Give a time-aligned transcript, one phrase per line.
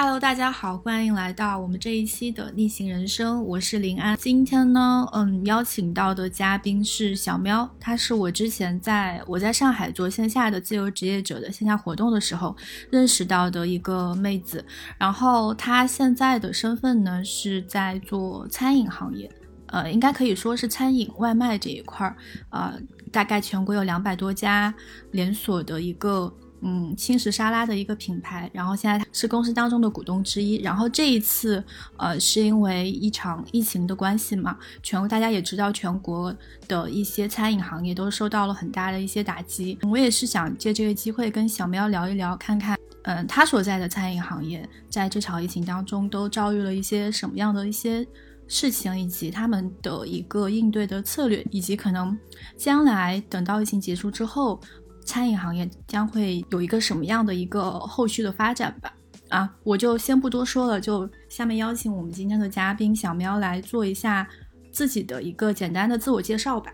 [0.00, 4.16] Hello，大家好，欢迎来到我们这一期的逆行人生，我是林安。
[4.16, 12.56] 今天呢，嗯，邀请到的嘉宾是小喵，她是我之前在我在上海做线下的自由职业者的线下活动的时候
[12.92, 14.64] 认识到的一个妹子。
[14.96, 19.28] 然后她现在的身份呢是在做餐饮行业，
[19.66, 22.16] 呃，应该可以说是餐饮外卖这一块儿，
[22.50, 24.72] 呃，大概全国有两百多家
[25.10, 26.32] 连锁的一个。
[26.60, 30.56] 嗯，轻食沙拉的一个品牌，然后现在是公司当中的股东之一。
[30.56, 31.62] 然后这一次，
[31.96, 36.34] 呃，是因为一场疫情的关系嘛，全国大家也知道，全国
[36.66, 39.78] 的一些餐饮行业都受到了很大的一些打击。
[39.82, 48.04] 我也是想借这个机会跟小喵聊一聊，看看，嗯，他所在的餐饮行业在这场疫情当中都遭遇了一些什么样的一些
[48.48, 52.18] 事情，以及他们的一个应对的策略，以及可能
[52.56, 54.60] 将来等到疫情结束之后。
[55.08, 58.92] 餐饮行业将会有一个什么样的一个后续的发展吧？
[59.30, 64.28] 啊，我就先不多说了，就下面邀请我们今天的嘉宾小喵来做一下
[64.70, 66.70] 自己的一个简单的自我介绍吧。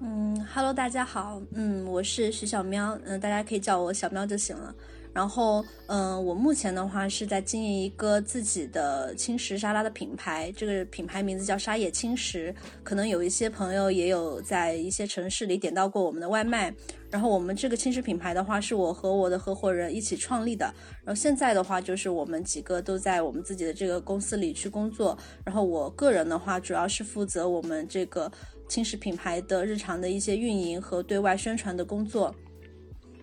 [0.00, 4.72] 嗯，Hello，大家好，嗯，我是徐小喵，嗯，大家可以叫我小喵就行了。
[5.18, 12.54] 然后，嗯，我目前的话是在经营一个自己的轻食沙拉的品牌，这个品牌名字叫沙野轻食。
[12.84, 16.72] 可能有一些朋友也有在一些城市里点到过我们的外卖。
[17.10, 20.72] 然后我们这个轻食品牌的话，是我和我的合伙人一起创立的。
[21.04, 25.18] 然后现在的话，就是我们几个都在我们自己的这个公司里去工作。
[25.44, 28.30] 然后我个人的话，主要是负责我们这个
[28.68, 32.32] 轻食品牌的日常的一些运营和对外宣传的工作。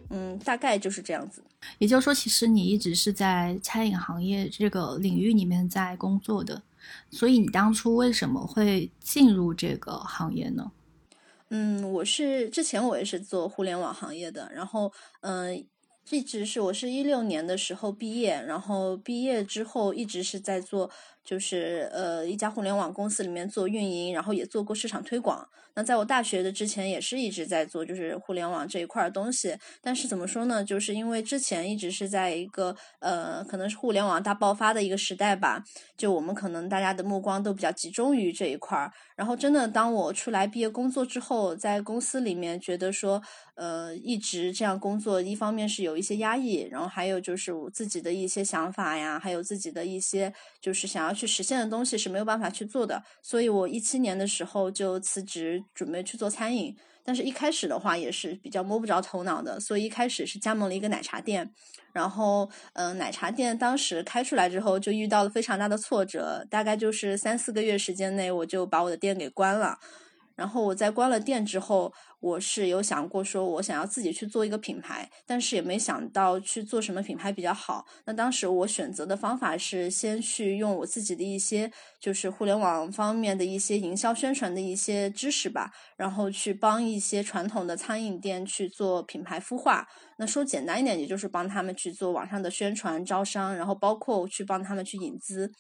[0.10, 1.42] 嗯，大概就是这样子。
[1.78, 6.62] 也就是说，其实你一直是在餐饮行业这个领域里面在工作的，
[7.12, 10.72] 所以你当初为什么会进入这个行业呢？
[11.50, 15.66] 嗯，我是之前我也是做互联网行业的，然后嗯。
[16.12, 20.88] 一直是我是一六年的时候毕业，然后毕业之后一直是在做，
[21.24, 25.50] 就是呃一家互联网公司里面做运营，然后也做过市场推广。
[25.76, 29.58] 那在我大学的之前也是一直在做，就是互联网这一块的东西。
[29.82, 30.64] 但是怎么说呢？
[30.64, 35.64] 就是因为之前一直是在一个呃可能是互联网大爆发的一个时代吧，
[35.98, 38.92] 就我们可能大家的目光都比较集中于这一块儿。
[39.16, 43.22] 然后真的当我出来毕业工作之后，在公司里面觉得说。
[43.56, 56.76] 呃，一直这样工作，一方面是有一些压抑，然后还有就是我自己的一些想法呀，还有自己的一些就是想要去实现的东西是没有办法去做的，所以我一七年的时候就辞职，准备去做餐饮。
[57.04, 61.52] 但是一开始的话也是比较摸不着头脑的，所以一开始是加盟了一个奶茶店，
[61.94, 69.78] 然后嗯，奶茶店当时开出来之后就遇到了非常大的挫折，大概就是三四个月时间内我就把我的店给关了。
[70.36, 77.86] 然后我在关了店之后，我是有想过说，我想要自己去做一个品牌，但是也没想到去做什么品牌比较好。
[78.06, 89.88] 那当时我选择的方法是先去用我自己的一些，就是互联网方面的一些营销宣传的一些知识吧，然后去帮一些传统的餐饮店去做品牌孵化。
[90.18, 95.52] 那说简单一点，也就是帮他们去做网上的宣传、招商，然后包括去帮他们去引资。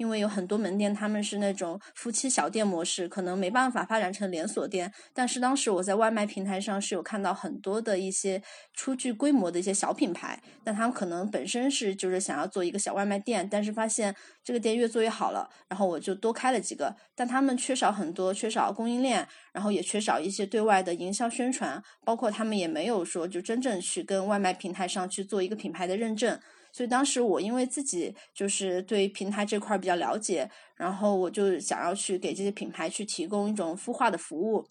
[0.00, 4.90] 因为有很多门店，他们是那种夫妻小店模式，可能没办法发展成连锁店。
[5.12, 16.96] 但是当时我在外卖平台上是有看到很多的一些初具规模的一些小品牌，但他们可能本身是就是想要做一个小外卖店，但是发现这个店越做越好了，然后我就多开了几个。
[17.14, 26.40] 但他们缺少很多，缺少供应链，然后也缺少一些对外的营销宣传，包括他们也没有说就真正去跟外卖平台上去做一个品牌的认证。
[26.72, 34.66] 所以当时我因为自己就是对平台这块比较了解，然后我就想要去给这些品牌去提供一种孵化的服务。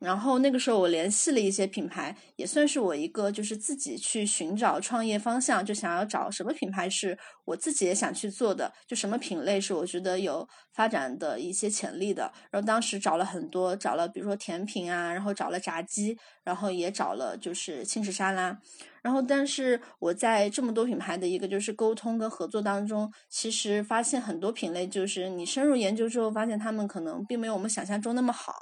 [0.00, 7.16] 然后那个时候我联系了一些品牌，也算是我一个就是自己去寻找创业方向，就想要找什么品牌是
[7.46, 12.30] 我自己也想去做的，就什么品类是我觉得有发展的一些潜力的。
[12.50, 18.58] 然后当时找了很多，找了比如说甜品啊，然后找了炸鸡，然后也找了就是轻食沙拉。
[19.04, 28.54] 然后，但是我在这么多品牌的一个就是沟通跟合作当中，其实发现很多品类，就是你深入研究之后，发现他们可能并没有我们想象中那么好。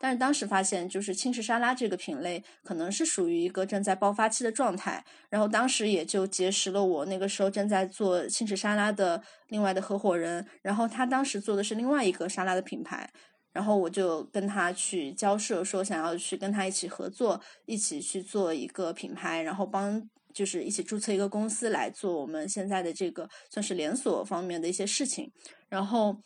[0.00, 5.04] 但是当时发现，就是轻食沙拉这个品类，可能是属于一个正在爆发期的状态。
[5.28, 13.10] 然后当时也就结识了我那个时候正在做轻食沙拉的另外的合伙人，然后他当时做的是另外一个沙拉的品牌。
[13.52, 25.32] 然后我就跟他去交涉，说想要去跟他一起合作，一起去做一个品牌，然后帮就是一起注册一个公司来做我们现在的这个算是连锁方面的一些事情。
[25.68, 26.16] 然后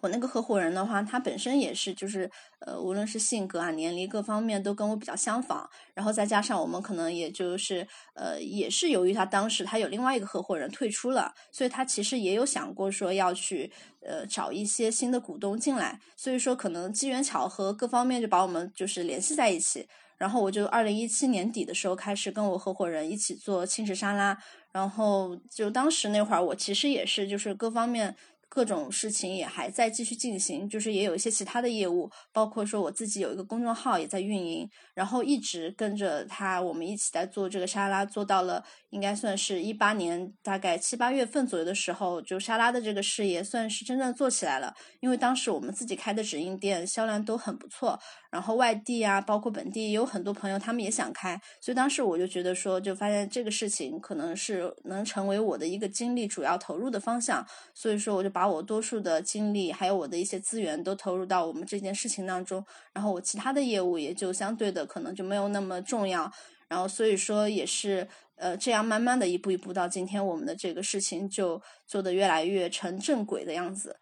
[0.00, 5.68] 我那个合伙人的话，他本身也是，就是呃，无论是性格啊、年龄各方面都跟我比较相仿。
[5.94, 15.98] 然后再加上我们可能也就是呃，也是由于他当时他有另外一个合伙人退出了，所以他其实也有想过说要去呃找一些新的股东进来。
[16.16, 19.88] 所以说可能机缘巧合各方面就把我们就是联系在一起。
[20.18, 24.38] 然后我就二零一七年底的时候开始跟我合伙人一起做轻食沙拉。
[24.72, 28.14] 然后就当时那会儿我其实也是就是各方面。
[28.48, 38.64] 各种事情也还在继续进行，就是也有一些其他的业务，包括说我自己有一个公众号也在运营，然后一直跟着他，我们一起在做这个沙拉，做到了
[38.96, 44.72] 应该算是一八年大概七八月份左右的时候，就沙拉的这个事业算是真正做起来了。
[45.00, 47.98] 因为当时我们自己开的直营店销量都很不错，
[48.30, 57.44] 然后外地啊，包括本地也有很多朋友他们也想开，所以当时我就觉得说，就发现这个事情可能是能成为我的一个精力主要投入的方向，
[57.74, 58.30] 所以说我就。
[58.36, 66.30] 把我多数的精力，还有我的一些资源都投入到我们这件事情当中，然后我其他的业务也就相对的可能就没有那么重要，
[66.68, 73.96] 然后所以说也是呃这样慢慢的一步一步到今天，我们的这个事情就做得越来越成正轨的样子，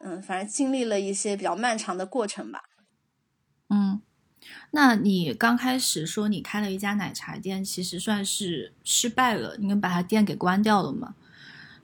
[0.00, 2.64] 嗯，反正经历了一些比较漫长的过程吧。
[3.70, 4.02] 嗯，
[4.72, 11.14] 那你刚开始说你开了一家奶茶店，其实算是失败了，你把它店给关掉了吗？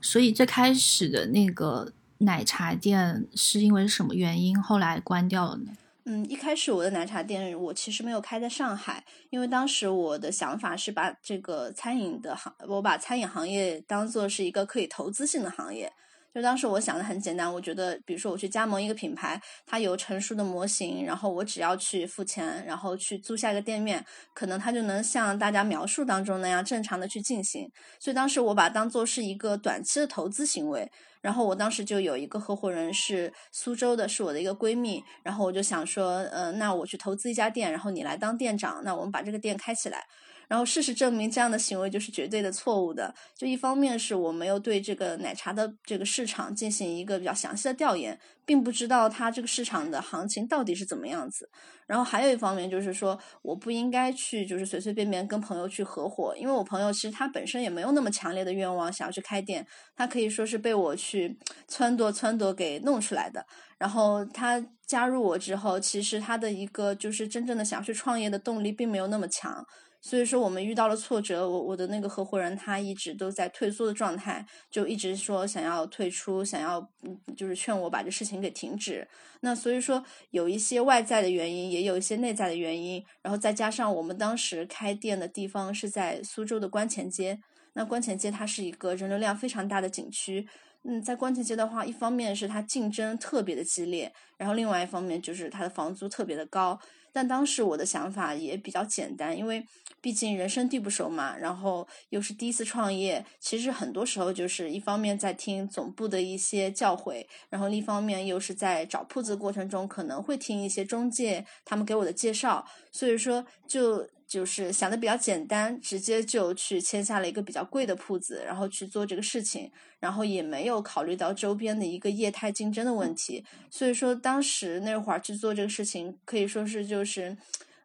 [0.03, 5.73] 所以最开始的那个奶茶店是因为什么原因后来关掉了呢？
[6.13, 15.93] 嗯，一开始我的奶茶店我其实没有开在上海，因为当时我的想法是把这个餐饮的行，我把餐饮行业当做是一个可以投资性的行业。
[16.35, 24.05] 就当时我想的很简单，我觉得，比如说我去加盟一个品牌，它有成熟的模型，然后我只要去付钱，然后去租下一个店面，
[24.35, 27.71] 可能它就能像大家描述当中那样正常的去进行。
[28.01, 30.91] 所以当时我把它当做是一个短期的投资行为。
[31.21, 40.07] 然后我当时就有一个合伙人是苏州的，是我的一个闺蜜，然后我就想说，呃，那我去投资一家店，然后你来当店长，那我们把这个店开起来。
[40.49, 43.15] 然后事实证明，这样的行为就是绝对的错误的。
[43.37, 48.19] 就一方面是我没有对这个奶茶的这个市场进行一个比较详细的调研，
[48.51, 51.49] 并不知道它这个市场的行情到底是怎么样子。
[51.87, 59.65] 然后还有一方面就是说，我不应该去就是随随便便跟朋友去合伙，因为我朋友其实他本身也没有那么强烈的愿望想要去开店，
[59.95, 61.39] 他可以说是被我去
[61.69, 63.47] 撺掇撺掇给弄出来的。
[63.79, 69.65] 然后他加入我之后，其实他的一个就是真正的想要去创业的动力并没有那么强。
[70.03, 79.07] 所以说，我们遇到了挫折，我我的那个合伙人他一直都在退缩的状态，就一直说想要退出，想要嗯，就是劝我把这事情给停止。
[79.41, 87.39] 那所以说，有一些外在的原因，也有一些内在的原因，然后再加上我们当时开店的地方是在苏州的观前街，
[87.75, 90.49] 那观前街它是一个人流量非常大的景区。
[90.85, 96.81] 嗯，在观前街的话，一方面是它竞争特别的激烈，然后另外一方面就是它的房租特别的高。
[97.13, 99.67] 但当时我的想法也比较简单，因为
[100.01, 114.09] 毕竟人生地不熟嘛，然后又是第一次创业，其实很多时候就是一方面在听总部的一些教诲，然后另一方面又是在找铺子过程中可能会听一些中介他们给我的介绍，所以说就。
[114.31, 123.45] 就是想的比较简单，直接就去签下了一个比较贵的铺子，然后去做这个事情，然后也没有考虑到周边的一个业态竞争的问题。
[123.73, 127.37] 所以说，当时那会儿去做这个事情，可以说是就是，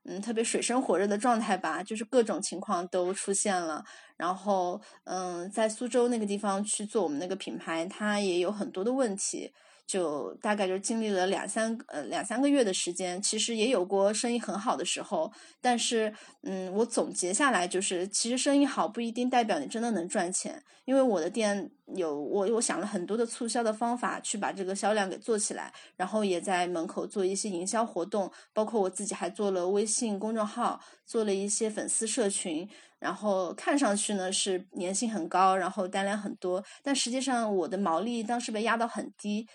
[0.03, 3.83] 嗯，特别水深火热的状态吧，就是各种情况都出现了。
[4.15, 9.51] 然后，嗯，在苏州那个地方去做我们那个品牌，它也有很多的问题。
[9.87, 16.11] 就大概就经历了两三呃两三个月的时间，其实也有过生意很好的时候，但是
[16.41, 39.47] 嗯，我总结下来就是，其实生意好不一定代表你真的能赚钱，因为我的店有我我想了很多的促销的方法去把这个销量给做起来，然后也在门口做一些营销活动，包括我自己还做了微信公众号，做了一些粉丝社群，然后看上去呢是粘性很高，然后单量很多，但实际上我的毛利当时被压到很低。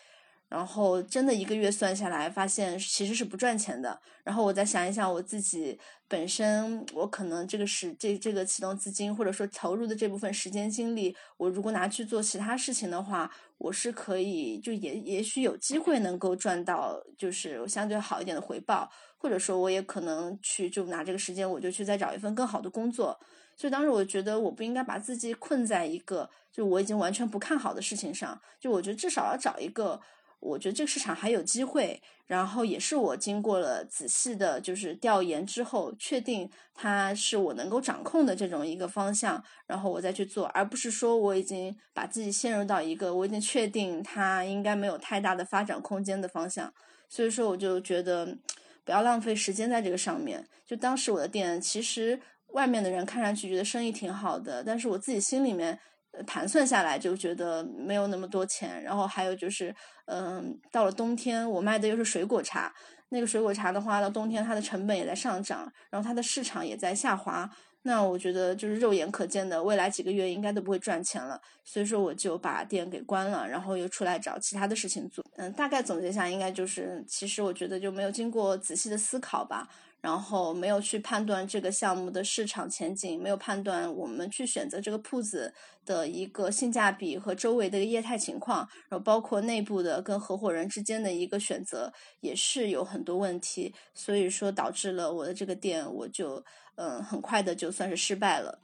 [0.51, 4.01] 然后真的一个月算下来，发现其实是不赚钱的。
[4.25, 5.79] 然后我再想一想，我自己
[6.09, 23.17] 本身，我可能这个是这这个启动资金或者说投入的这部分时间精力，我如果拿去做其他事情的话，我是可以就也也许有机会能够赚到就是相对好一点的回报，或者说我也可能去就拿这个时间，我就去再找一份更好的工作。
[23.57, 30.01] 所以当时我觉得我不应该把自己困在一个就我已经完全不看好的事情上，就我觉得至少要找一个。
[30.41, 46.73] 我觉得这个市场还有机会，然后也是我经过了仔细的，就是调研之后，确定它是我能够掌控的这种一个方向，然后我再去做，而不是说我已经把自己陷入到一个我已经确定它应该没有太大的发展空间的方向，
[47.09, 48.37] 所以说我就觉得
[48.85, 50.49] 不要浪费时间在这个上面。
[50.67, 52.19] 就当时我的店，其实
[52.55, 55.79] 外面的人看上去觉得生意挺好的，但是我自己心里面。
[56.27, 59.75] 盘算下来就觉得没有那么多钱，然后还有就是，
[60.07, 62.73] 嗯，到了冬天我卖的又是水果茶，
[63.11, 67.49] 那个水果茶的话，到冬天它的成本也在上涨，然后它的市场也在下滑，
[67.83, 75.25] 那我觉得就是肉眼可见的，未来几个月应该都不会赚钱了，所以说我就把店给关了，然后又出来找其他的事情做。
[75.37, 79.69] 嗯，大概总结一下，应该就是，其实我觉得就没有经过仔细的思考吧。
[80.01, 85.53] 然后没有去判断这个项目的市场前景，没有判断我们去选择这个铺子
[85.85, 96.43] 的一个性价比和周围的业态情况，然后包括内部的跟合伙人之间的一个选择，也是有很多问题，所以说导致了我的这个店，我就
[96.77, 98.59] 嗯很快的就算是失败了。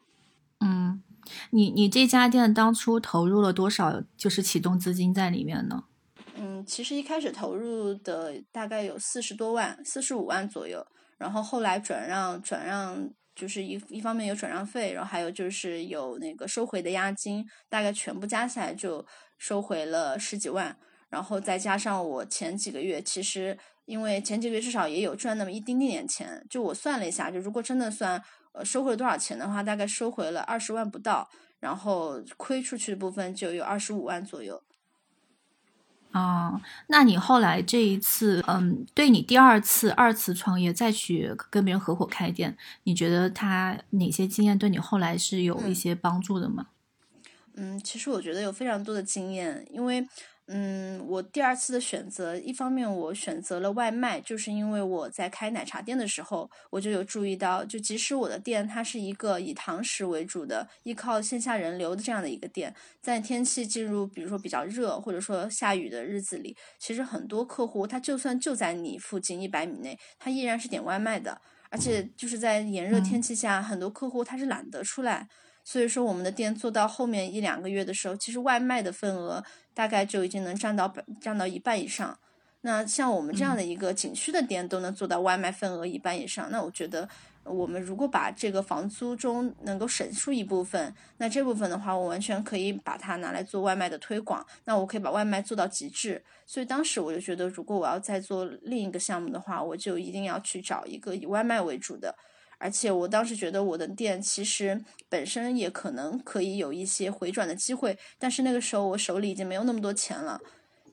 [0.61, 1.02] 嗯，
[1.50, 5.85] 你你这家店当初投入了多少就是启动资金在里面呢？
[6.38, 10.87] 嗯，其实一开始投入的大概有四十多万，四十五万左右。
[11.18, 19.04] 然后后来转让，转让就是一一方面有转让费，然后还有就是有那个收回的押金，大概全部加起来就
[19.38, 20.76] 收回了十几万。
[21.08, 28.20] 然后再加上我前几个月，其实因为前几个月至少也有赚那么一丁丁点钱，就我算了一下，就如果真的算
[28.52, 31.28] 呃收回了多少钱的话，大概收回了二十万不到，
[31.61, 34.62] 然后亏出去的部分就有二十五万左右。
[36.16, 46.68] 啊，那你后来这一次，嗯，对你第二次、二次创业再去跟别人合伙开店，你觉得他哪些经验对你后来是有一些帮助的吗？
[47.54, 50.08] 嗯，其实我觉得有非常多的经验，因为。
[50.49, 75.29] 嗯，我第二次的选择，一方面我选择了外卖，就是因为我在开奶茶店的时候，我就有注意到，就即使我的店它是一个以堂食为主的，依靠线下人流的这样的一个店，在天气进入比如说比较热或者说下雨的日子里，其实很多客户他就算就在你附近一百米内，他依然是点外卖的，而且就是在炎热天气下，很多客户他是懒得出来。
[75.68, 79.42] 所以说，我们的店做到后面一两个月的时候，其实外卖的份额
[79.75, 82.16] 大概就已经能占到占到一半以上。
[82.61, 87.08] 那像我们这样的一个景区的店都能做到外卖份额一半以上，那我觉得
[87.42, 94.46] 我们如果把这个房租中能够省出一部分，那这部分的话，我完全可以把它拿来做外卖的推广。
[94.66, 96.23] 那我可以把外卖做到极致。
[96.46, 102.16] 所以当时我就觉得，如果我要再做另一个项目的话，我就一定要去找一个以外卖为主的。
[102.58, 110.40] 而且我当时觉得我的店其实本身也可能可以有一些回转的机会，但是那个时候我手里已经没有那么多钱了，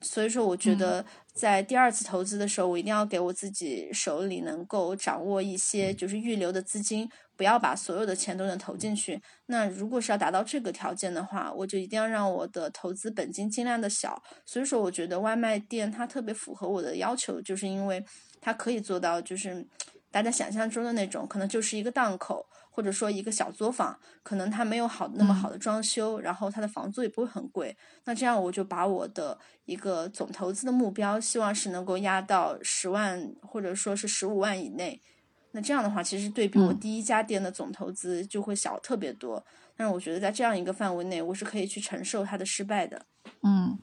[0.01, 9.21] 所以说我觉得在第二次投资的时候，我一定要给我自己手里能够掌握一些就是预留的资金，不要把所有的钱都能投进去。
[9.45, 14.21] 那如果是要达到这个条件的话，我就一定要让我的投资本金尽量的小。
[14.45, 18.03] 所以说，我觉得外卖店它特别符合我的要求，就是因为
[18.41, 19.65] 它可以做到就是。
[20.13, 27.75] 大家想象中的那种，可能就是一个档口，或者说一个小作坊，可能它没有好那么好的装修，然后它的房租也不会很贵。
[28.05, 35.01] 那这样我就把我的一个总投资的目标，希望是能够压到十万，或者说是十五万以内。
[35.53, 39.43] 那这样的话，其实对比我第一家店的总投资就会小特别多。
[39.75, 43.07] 但是我觉得在这样一个范围内，我是可以去承受它的失败的。
[43.41, 43.79] 嗯，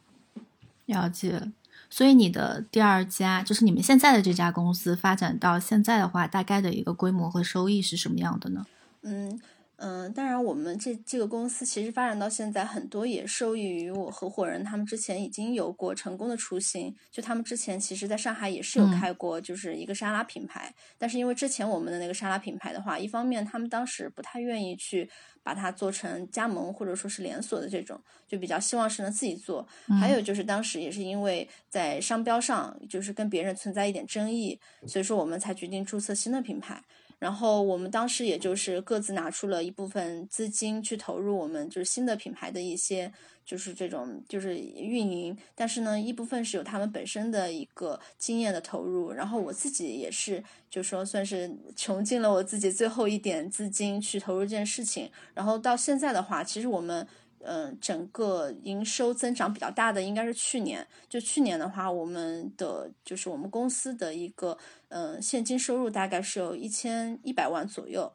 [0.87, 1.51] 了解。
[1.91, 8.65] 所以你的第二家就是你们现在的这家公司发展到现在的话，大概的一个规模和收益是什么样的呢？
[9.03, 9.41] 嗯
[9.83, 16.95] 嗯，当然我们这这个公司其实发展到现在，很多也受益于我合伙人他们之前已经有过成功的雏形。
[17.11, 20.75] 就他们之前其实在上海也是有开过，就是一个沙拉品牌。
[20.99, 25.11] 但是因为之前我们的那个沙拉品牌的话，一方面他们当时不太愿意去。
[25.43, 29.67] 把它做成加盟或者说是连锁的这种，就比较希望是能自己做。
[29.99, 36.85] 还有就是当时也是因为在商标上就是跟别人存在一点争议，所以说我们才决定注册新的品牌。
[37.21, 43.13] 然后我们当时也就是各自拿出了一部分资金去投入我们就是新的品牌的一些
[43.45, 57.07] 就是这种就是运营，但是呢一部分是有他们本身的一个经验的投入，然后我自己也是就说算是穷尽了我自己最后一点资金去投入这件事情，然后到现在的话，其实我们。
[57.43, 60.87] 嗯，整个营收增长比较大的应该是去年。
[61.09, 64.57] 就去年的话，我们的就是我们公司的一个
[64.89, 68.13] 嗯现金收入大概是有一千一百万左右。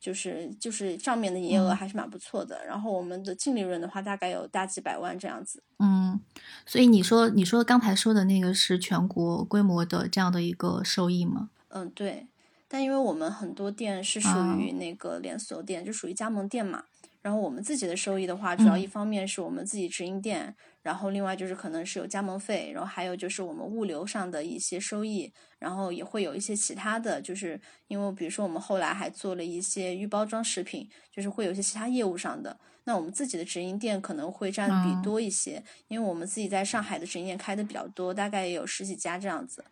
[0.00, 2.62] 就是就是账面的营业额还是蛮不错的。
[2.66, 5.62] 然后我们的净利润的话，大概有大几百万这样子。
[5.78, 6.20] 嗯，
[6.66, 11.48] 所以你说你说刚才说的那个是全国规模的这样的一个收益吗？
[11.68, 12.26] 嗯，对。
[12.68, 14.28] 但因为我们很多店是属
[14.58, 16.84] 于那个连锁店，就属于加盟店嘛。
[17.24, 32.54] 然后我们自己的收益的话，主要一方面是我们自己直营店，然后另外就是可能是有加盟费，然后还有就是我们物流上的一些收益，然后也会有一些其他的，就是因为比如说我们后来还做了一些预包装食品，就是会有一些其他业务上的。
[32.84, 39.64] 那我们自己的直营店可能会占比多一些，因为我们自己在上海的直营店开的比较多，大概也有十几家这样子。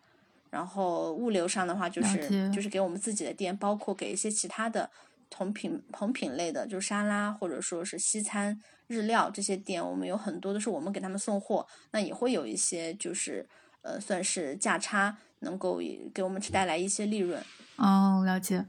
[0.49, 4.89] 然后物流上的话，就是就是给我们自己的店，包括给一些其他的。
[5.35, 13.49] 同品同品类的，就是沙拉或者说是西餐、日料这些店，我们有很多都是我们给他们送货，那也会有一些就是
[13.81, 15.81] 呃算是价差，能够
[16.13, 17.41] 给我们带来一些利润。
[17.77, 18.67] 哦，了解。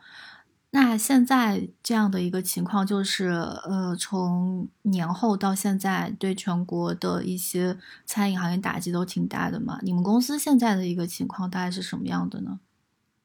[0.71, 9.79] 那现在这样的一个情况，就是呃从年后到现在，对全国的一些餐饮行业打击都挺大的嘛？
[9.83, 12.59] 你们公司现在的一个情况大概是什么样的呢？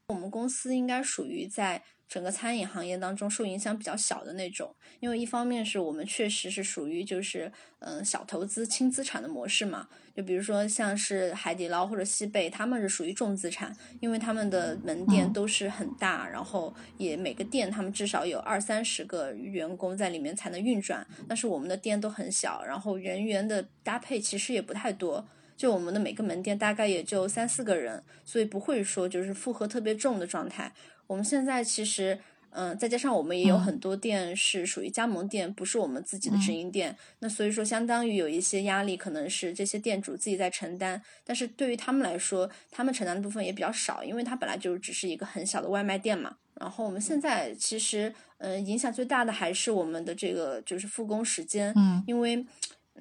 [0.09, 1.81] 我们公司应该属于在。
[2.09, 7.51] 整个餐饮行业当中受影响比较小的那种，因为一方面是我们确实是属于就是
[7.81, 25.23] 嗯小投资轻资产的模式嘛，就比如说像是海底捞或者西贝，他们是属于重资产，因为他们的门店都是很大，然后也每个店他们至少有二三十个员工在里面才能运转，但是我们的店都很小，然后人员的搭配其实也不太多，
[25.59, 30.71] 就我们的每个门店大概也就三四个人，所以不会说就是负荷特别重的状态。
[31.05, 32.17] 我们现在其实，
[32.51, 36.95] 嗯，再加上我们也有很多店是属于加盟店，不是我们自己的直营店。
[37.19, 41.01] 那所以说，相当于有一些压力，可能是这些店主自己在承担。
[41.25, 46.37] 但是对于他们来说，他们承担的部分也比较少，因为它本来就只是一个很小的外卖店嘛。
[46.53, 52.45] 然后我们现在其实，嗯，影响最大的还是我们的这个就是复工时间，嗯，因为。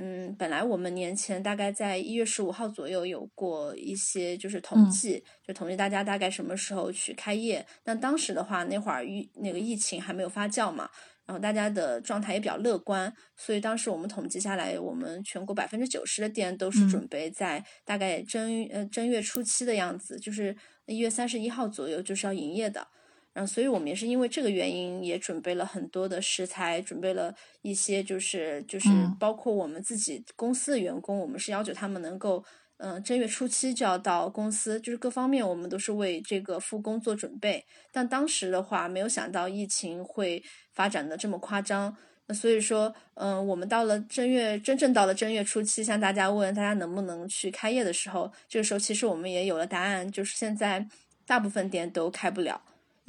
[0.00, 7.66] 嗯，本来我们年前大概在一月十五号左右有过一些就是统计，就统计大家大概什么时候去开业。
[7.82, 10.88] 但当时的话，那会儿疫那个疫情还没有发酵嘛，
[11.26, 22.86] 然后大家的状态也比较乐观，所以当时我们统计下来，我们全国百分之九十的店都是准备在大概正呃正月初七的样子，就是一月三十一号左右就是要营业的。
[23.34, 27.32] 嗯，所以我们也是因为这个原因，也准备了很多的食材，准备了
[27.62, 28.88] 一些，就是就是
[29.20, 32.44] 包括我们自己公司的员工，我们是要求他们能够，
[32.78, 37.64] 嗯，正月初七就要到公司，就是各方面我们都是为这个复工做准备。
[37.92, 41.96] 但当时的话，没有想到疫情会发展的这么夸张。
[42.26, 50.86] 那所以说，嗯，我们到了正月，真正到了正月初七，向大家问大家能不能去开业的时候，这个时候其实我们也有了答案，就是现在
[51.24, 52.60] 大部分店都开不了。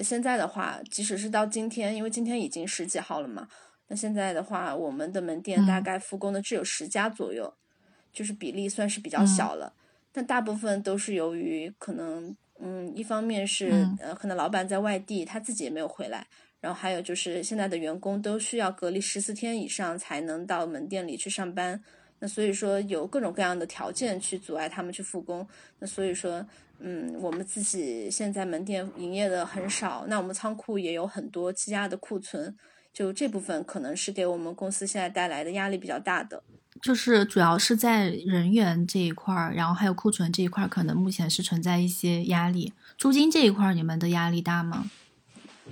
[0.03, 3.47] 现在的话，即使是到今天，因为今天已经十几号了嘛，
[3.87, 7.53] 那现在的话，我们的门店大概复工的只有十家左右，
[8.13, 9.73] 就是比例算是比较小了。
[10.11, 16.25] 但大部分都是由于可能，嗯，一方面是呃，可能老板在外地，他自己也没有回来，
[16.59, 21.81] 然后还有就是现在的员工都需要隔离十四天以上才能到门店里去上班，
[22.19, 25.47] 那所以说有各种各样的条件去阻碍他们去复工，
[25.79, 26.45] 那所以说。
[26.81, 32.55] 嗯，我们自己现在门店营业的很少，那我们仓库也有很多积压的库存，
[32.93, 36.41] 就这部分可能是给我们公司现在带来的压力比较大的。
[36.81, 42.71] 就是主要是在人员这一块儿，然后还有库存这一块儿，可能目前是存在一些压力。
[42.97, 44.89] 租金这一块儿，你们的压力大吗？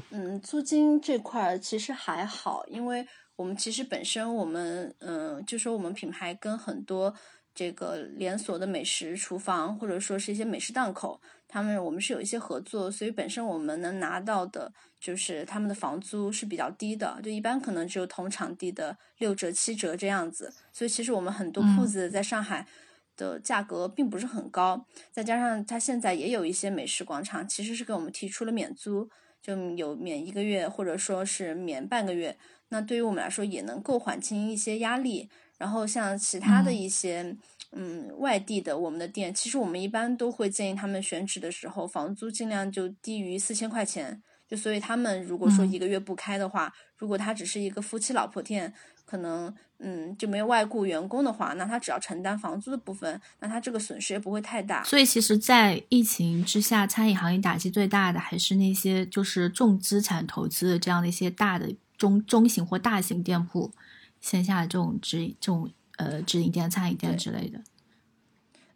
[0.09, 7.13] 嗯，租金这块儿其实还好，因为我们其实本身我们嗯，就说我们品牌跟很多。
[7.57, 20.53] 这个连锁的美食厨房，或者说是一些美食档口，他们我们是有一些合作，所以本身我们能拿到的就是他们的房租是比较低的，就一般可能只有同场地的六折七折这样子。
[20.71, 22.67] 所以其实我们很多铺子在上海
[23.15, 29.09] 的价格并不是很高，再加上它现在也有一些美食广场，其实是给我们提出了免租，
[29.41, 32.37] 就有免一个月或者说是免半个月，
[32.69, 35.27] 那对于我们来说也能够缓清一些压力。
[35.57, 37.35] 然后像其他的一些，
[37.71, 44.21] 嗯，外地的我们的店，其实我们一般都会建议他们选址的时候，房租尽量就低于四千块钱。
[44.47, 54.81] 就所以他们如果说一个月不开的话，如果他只是一个夫妻老婆店，可能嗯就没有外雇员工的话，那他只要承担房租的部分，那他这个损失也不会太大。
[54.85, 63.73] 所以其实，在疫情之下，餐饮行业打击最大的还是那些就是重资产投资的这样的一些大的中中型或大型店铺。
[64.21, 67.61] 线下这种直这种呃直营店、餐饮店之类的，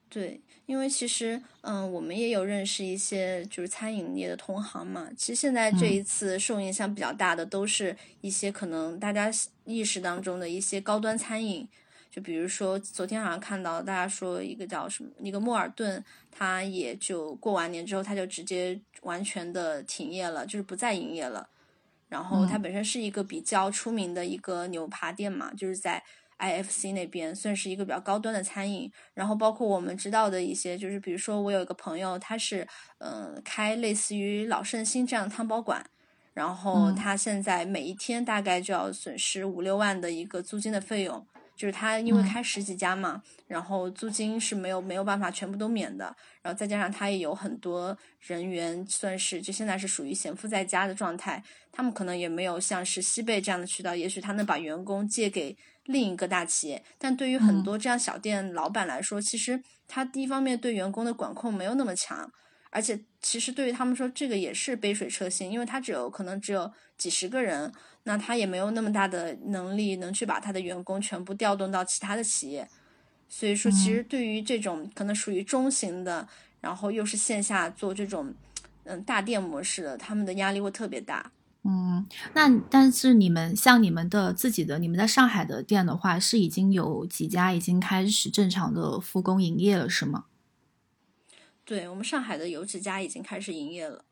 [0.10, 5.10] 对，因为其实，嗯，我们也有认识一些就是餐饮业的同行嘛。
[5.18, 9.32] 其实现在这一次受影响比较大的，都是一些可能大家
[9.66, 11.68] 意识当中的一些高端餐饮。
[12.10, 21.48] 就比如说，昨天好像看到大家说一个叫什么，一个莫尔顿，它也就过完年之后，它就直接完全的停业了，就是不再营业了。
[22.12, 26.04] 然后它本身是一个比较出名的一个牛扒店嘛，就是在。
[26.42, 35.86] IFC 那边算是一个比较高端的餐饮，然后包括我们知道的一些，就是比如说我有一个朋友，他是嗯开类似于老盛兴这样的汤包馆，
[36.34, 41.24] 然后他现在每一天大概就要损失五六万的一个租金的费用，
[41.62, 46.06] 就是他因为开十几家嘛，然后租金是没有没有办法全部都免的，
[46.42, 55.56] 然后再加上他也有很多人员，算是就现在是属于闲赋在家的状态，他们可能也没有像是西贝这样的渠道，也许他能把员工借给。
[55.86, 62.32] 另一个大企业，但对于很多这样小店老板来说，其实他第一方面对员工的管控没有那么强，
[62.70, 72.68] 而且其实对于他们说，这个也是杯水车薪，因为他只有可能只有几十个人，那他也没有那么大的能力能去把他的员工全部调动到其他的企业，
[73.30, 76.28] 所以说，其实对于这种可能属于中型的，
[76.60, 78.34] 然后又是线下做这种
[78.86, 81.32] 嗯大店模式的，他们的压力会特别大。
[81.64, 90.26] 嗯，那但是你们像你们的自己的，你们在上海的店的话，是已经有几家已经开始正常的复工营业了，是吗？
[91.64, 94.04] 对我们上海的有几家已经开始营业了。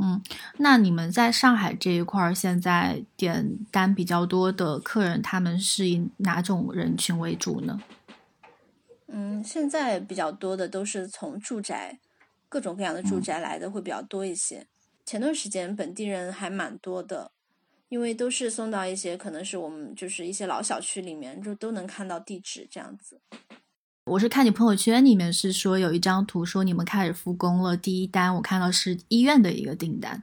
[0.00, 0.22] 嗯，
[0.58, 7.82] 那你们在上海这一块儿，现在点单比较多的客人，他们是以哪种人群为主呢？
[9.08, 11.98] 嗯，现在比较多的都是从住宅，
[12.48, 14.66] 各种各样的住宅来的会比较多一些。
[15.04, 17.32] 前段时间本地人还蛮多的，
[17.88, 23.20] 因为都是送到一些可能是我们就是一些老小区里面，就都能看到地址这样子。
[24.08, 30.22] 我是看你朋友圈里面是说有一张图说你们开始复工了，第一单我看到是医院的一个订单，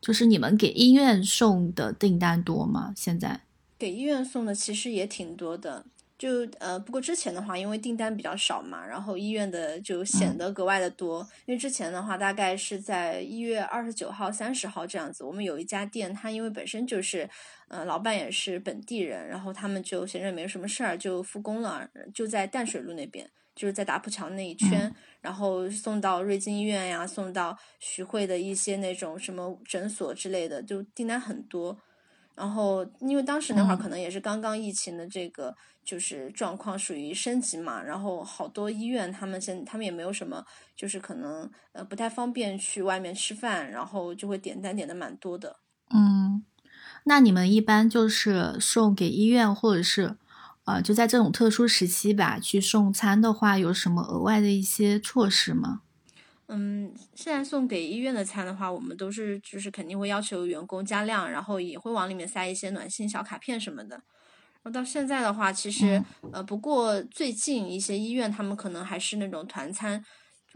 [0.00, 2.92] 就是你们给医院送的订单多吗？
[2.96, 3.42] 现在
[3.78, 5.86] 给医院送的其实也挺多的。
[6.16, 11.26] 就呃，不过之前的话，因为订单比较少嘛，然后医院的就显得格外的多。
[11.44, 17.28] 因为之前的话，大概是在一月二十九号、三十号这样子，我们有一家店，它因为本身就是，
[17.66, 31.76] 呃，老板也是本地人，然后他们就闲着没什么事儿，就复工了，就在淡水路那边，就是在打浦桥那一圈，然后送到瑞金医院呀，送到徐汇的一些那种什么诊所之类的，就订单很多。
[32.34, 40.44] 然后，因为当时那会儿可能也是刚刚疫情的这个就是状况属于升级嘛，然后好多医院他们现他们也没有什么，
[40.74, 45.60] 就是可能呃不太方便去外面吃饭，然后就会点单点的蛮多的。
[45.94, 46.44] 嗯，
[47.04, 50.16] 那你们一般就是送给医院或者是
[50.64, 55.82] 呃就在这种特殊时期吧去送餐的话，有什么额外的一些措施吗？
[56.48, 63.96] 嗯，现在送给医院的餐的话，我们都是就是肯定会要求员工加量，然后也会往里面塞一些暖心小卡片什么的。
[63.96, 66.02] 然后到现在的话，其实
[66.32, 70.04] 呃，不过最近一些医院他们可能还是那种团餐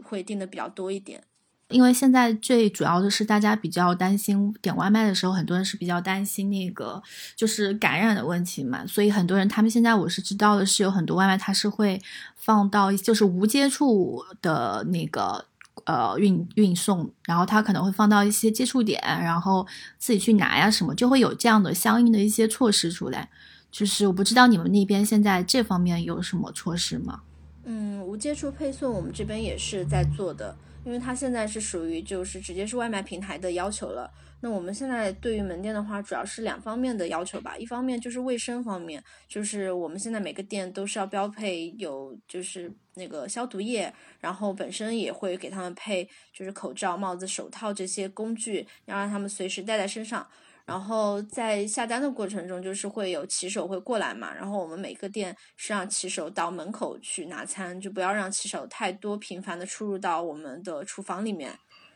[0.03, 1.23] 会订的比较多一点。
[1.69, 7.01] 因为现在最主要的是大家比较担心点外卖的时候，很多人是比较担心那个
[7.35, 11.99] 就是感染的问题嘛，所以很多人他们现在我是知道的是有很多外卖它是会
[12.35, 15.45] 放到就是无接触的那个。
[15.85, 19.65] 呃，运运送，然后他可能会放到一些接触点，然后
[19.97, 23.29] 自己去拿呀，什么就会有这样的相应的一些措施出来。
[23.71, 27.21] 就是我不知道你们那边现在这方面有什么措施吗？
[27.65, 34.09] 嗯，无接触配送我们这边也是在做的，因为它现在是属于就是直接是外卖平台的要求了。
[34.41, 37.57] 那我们现在对于门店的话，主要是两方面的要求吧。
[37.57, 50.25] 一方面就是卫生方面，就是我们现在每个店都是要标配有就是那个消毒液，然后本身也会给他们配就是口罩、帽子、手套这些工具，要让他们随时带在身上。
[50.65, 61.49] 然后在下单的过程中，就是会有骑手会过来嘛，然后我们每个店是让骑手到门口去拿餐，就不要让骑手太多频繁的出入到我们的厨房里面。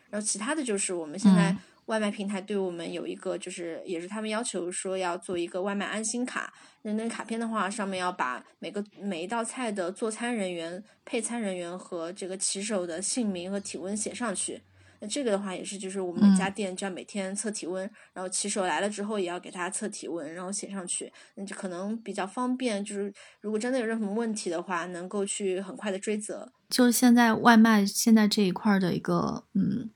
[0.10, 1.56] 然后其他的就是我们现在。
[1.86, 6.54] 外卖平台对我们有一个，就是也是他们要求说要做一个外卖安心卡。
[6.84, 14.62] 那那卡片的话，上面要把每个每一道菜的做餐人员、配餐人员和这个骑手的姓名和体温写上去。
[15.00, 21.12] 那这个的话也是，就是我们每家店就要每天测体温，然后骑手来了之后也要给他测体温，然后写上去。
[21.36, 26.52] 那就可能比较方便，就是如果真的有任何问题的话，能够去很快的追责。
[26.70, 29.90] 就是现在外卖现在这一块的一个嗯。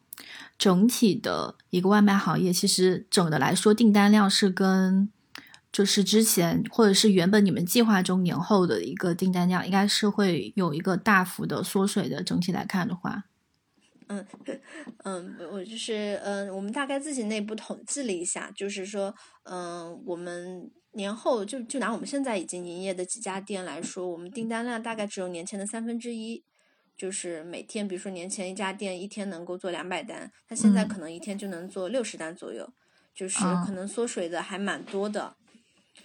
[0.57, 5.09] 整体的一个外卖行业，其实总的来说，订单量是跟
[5.71, 12.23] 就是之前或者是原本你们计划中年后的一个订单量，应该是会有一个大幅的缩水的。
[12.23, 13.25] 整体来看的话，
[14.07, 14.25] 嗯
[15.03, 26.43] 嗯，我就是嗯，我们大概自己内部统计了一下，就是说，嗯，我们年后就就拿我们现在已经营业的几家店来说，我们订单量大概只有年前的三分之一。
[26.97, 32.67] 就是每天，比如说年前一家店一天能够做两百单，他现在可能一天就能做六十单左右，
[33.13, 35.35] 就是可能缩水的还蛮多的。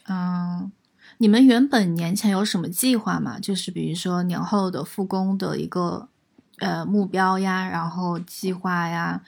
[0.07, 0.71] 嗯，
[1.17, 3.39] 你们原本年前有什么计划吗？
[3.41, 6.09] 就是比如说年后的复工的一个
[6.59, 9.25] 呃目标呀，然后计划呀、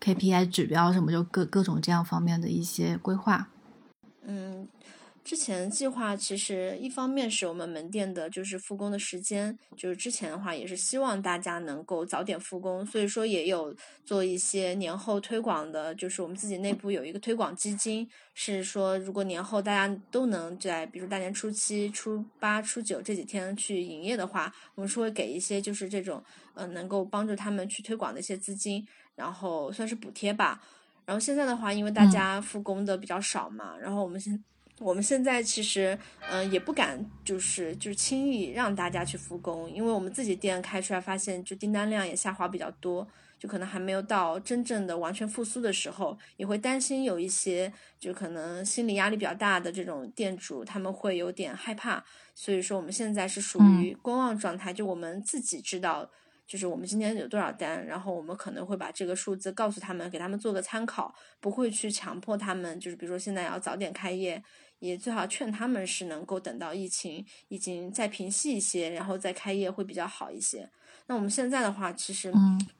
[0.00, 3.48] KPI 指标什么，就各各种这样方面的一些规划。
[4.22, 4.68] 嗯。
[5.26, 26.22] 之前计划其实一方面是我们门店的，就是复工的时间，就是之前的话也是希望大家能够早点复工，所以说也有做一些年后推广的，就是我们自己内部有一个推广基金，是说如果年后大家都能在，比如大年初七、初八、初九这几天去营业的话，我们是会给一些就是这种，
[26.54, 28.86] 嗯，能够帮助他们去推广的一些资金，
[29.16, 30.62] 然后算是补贴吧。
[31.04, 34.32] 然后现在的话，因为大家复工的比较少嘛，然后我们现
[34.78, 35.98] 我们现在其实，
[36.30, 43.08] 嗯，也不敢，就是就是轻易让大家去复工，因为我们自己店开出来发现，就订单量也下滑比较多，
[43.38, 56.10] 就可能还没有到真正的完全复苏的时候，也会担心有一些就可能心理压力比较大的这种店主，他们会有点害怕，所以说我们现在是属于观望状态，就我们自己知道。
[56.46, 62.78] 就是我们今天有多少单，然后我们可能会把这个数字告诉他们，给他们做个参考，不会去强迫他们。
[62.78, 64.40] 就是比如说现在要早点开业，
[64.78, 70.68] 也最好劝他们是能够等到疫情已经再平息一些，然后再开业会比较好一些。
[71.08, 72.32] 那我们现在的话，其实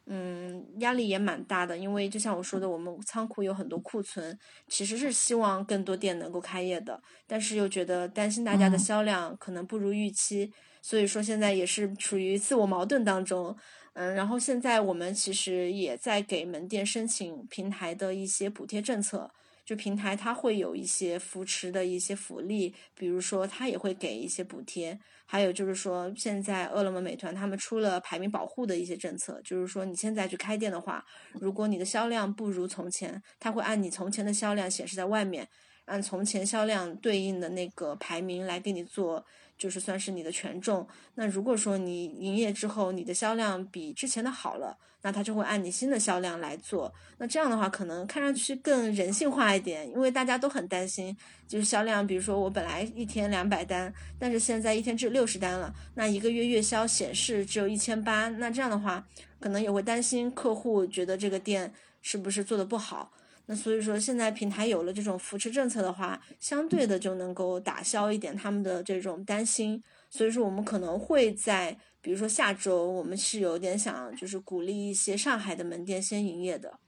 [0.07, 10.53] 嗯压力也蛮大的，因为就像我说的，我们仓库有很多库存，其实是希望更多店能够开业的，但是又觉得担心大家的销量可能不如预期。
[10.83, 13.57] 所以说现在也是处于自我矛盾当中，
[13.95, 19.31] 嗯，然后现在我们其实也在给门店申请平台的一些补贴政策，
[19.67, 31.05] 就平台它会有一些扶持的一些福利，比如说它也会给一些补贴，还有就是说现在饿了么、美团他们出了排名保护的一些政策，就是说你现在去开店的话，
[31.41, 35.49] 如果你的销量不如从前，它会按你从前的销量显示在外面，
[35.87, 39.27] 按从前销量对应的那个排名来给你做。
[39.57, 40.87] 就是算是你的权重。
[41.15, 46.93] 那如果说你营业之后，你的销量比之前的好了，那他就会按你新的销量来做。
[47.19, 51.17] 那这样的话，可能看上去更人性化一点，因为大家都很担心，
[51.47, 59.07] 就是销量，比如说我本来一天两百单，但是现在一天只有六十单了，那一个月月销显示只有一千八，那这样的话，
[59.41, 63.13] 可能也会担心客户觉得这个店是不是做的不好。
[63.47, 69.83] 那所以说，现在平台有了这种扶持政策的话，相对的就能够打消一点他们的这种担心。
[70.11, 76.79] 所以说，我们可能会在，比如说下周，我们是有点想，就是鼓励一些上海的门店先营业的。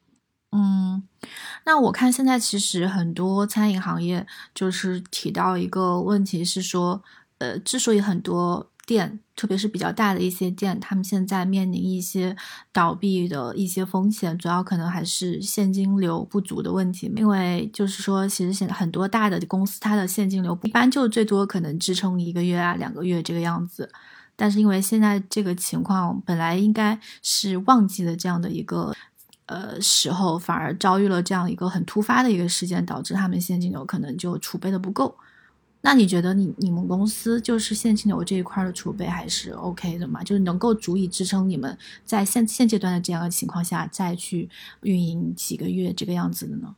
[0.52, 1.06] 嗯，
[1.64, 7.02] 那我看现在其实很多餐饮行业就是提到一个问题是说，
[7.38, 8.70] 呃，之所以很多。
[8.88, 12.36] 店，特别是比较大的一些店，他们现在面临一些
[12.72, 17.08] 倒闭的一些风险，主要可能还是现金流不足的问题。
[17.16, 23.88] 因为就是说，其实现在很多大的公司，它的现金流一般就最多可能支撑一个月啊、两个月这个样子。
[24.34, 28.92] 但是因为现在这个情况本来应该是旺季的这样的一个
[29.46, 35.16] 呃时候，反而遭遇了这样一个很突发的一个事件，导致他们现金流可能就储备的不够。
[35.88, 40.22] 那你觉得你你们公司就是现金流这一块的储备还是 OK 的吗？
[40.22, 44.50] 就是能够足以支撑你们在现现阶段的这样的情况下再去
[44.82, 46.76] 运营几个月这个样子的呢？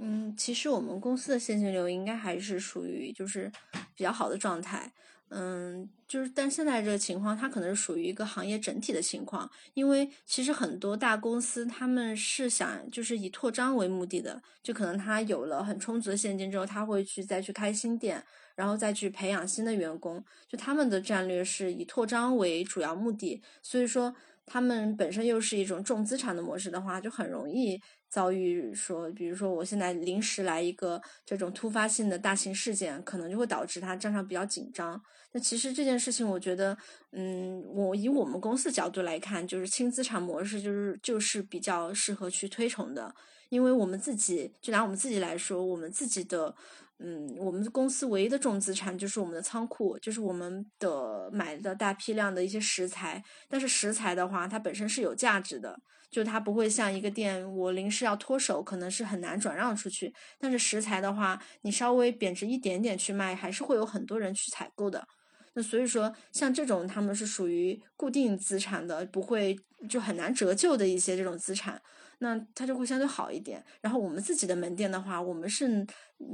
[0.00, 3.52] 嗯，其实我们公司的现金流应该还是属于就是
[3.94, 4.90] 比较好的状态。
[5.30, 24.14] 嗯，就是，但现在这个情况，它可能是属于一个行业整体的情况，因为其实很多大公司他们是想就是以扩张为目的的，就可能他有了很充足的现金之后，他会去再去开新店，然后再去培养新的员工，就他们的战略是以扩张为主要目的，所以说
[24.46, 27.78] 他们本身又是一种重资产的模式的话，就很容易。
[28.08, 35.00] 遭遇说，比如说我现在临时来一个这种突发性的大型事件，可能就会导致他账上比较紧张。
[35.32, 36.76] 那其实这件事情，我觉得，
[37.12, 43.14] 嗯，我以我们公司角度来看，就是轻资产模式，就是就是比较适合去推崇的。
[43.50, 46.54] 因为我们自己就拿我们自己来说，我们自己的。
[47.00, 53.22] 嗯，我们公司唯一的重资产就是我们的仓库，就是我们的买的大批量的一些食材。
[53.48, 55.78] 但是食材的话，它本身是有价值的，
[56.10, 60.12] 就它不会像一个店，我临时要脱手，可能是很难转让出去。
[60.40, 65.06] 但是食材的话，你稍微贬值一点点去卖，还是会有很多人去采购的。
[65.54, 69.56] 那所以说，像这种他们是属于固定资产的，不会
[69.88, 71.80] 就很难折旧的一些这种资产。
[72.18, 73.64] 那它就会相对好一点。
[73.80, 75.86] 然后我们自己的门店的话，我们是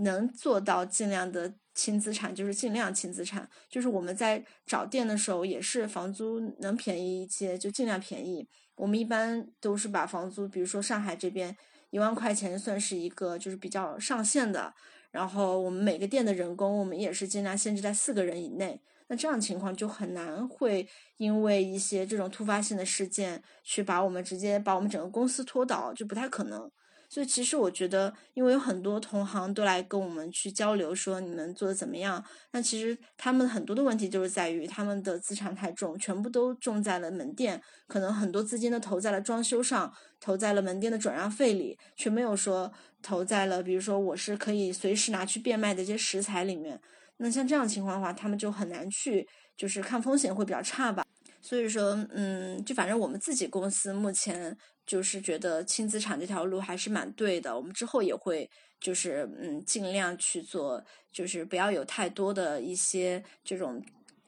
[0.03, 3.49] 能做到尽量的轻资产，就是尽量轻资产。
[3.69, 8.49] 就是我们在找店的时候，也是房租能便宜一些就尽量便宜。
[8.77, 11.57] 我们一般都是把房租，比如说上海这边
[11.91, 14.75] 一万块钱算是一个就是比较上限的。
[15.11, 18.81] 然后我们每个店的人工，我们也是尽量限制在四个人以内。
[19.09, 20.89] 那这样情况就很难会
[21.19, 26.71] 因为一些这种突发性的事件去把我们直接把我们整个公司拖倒，就不太可能。
[27.11, 32.25] 所以其实我觉得，因为有很多同行都来跟我们去交流，说你们做的怎么样？
[32.51, 46.81] 那其实他们很多的问题就是在于他们的资产太重，全部都重在了门店，可能很多资金都投在了装修上，投在了门店的转让费里，却没有说投在了，比如说我是可以随时拿去变卖的一些食材里面。
[47.19, 51.05] 那像这样情况的话，他们就很难去，就是抗风险会比较差吧。
[51.41, 57.55] 所以说，嗯，就反正我们自己公司目前就是觉得轻资产这条路还是蛮对的。
[57.55, 58.49] 我们之后也会
[58.81, 63.83] 就是嗯尽量去做，就是不要有太多的一些这种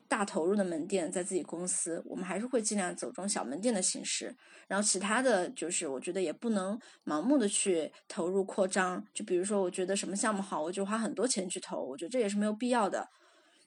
[0.08, 4.34] 大投入的门店在自己公司，我们还是会尽量走这种小门店的形式。
[4.68, 9.04] 然后其他的就是，我觉得也不能盲目的去投入扩张。
[9.14, 13.08] 就比如说，我觉得什么项目好，我就花很多钱去投，我觉得这也是没有必要的。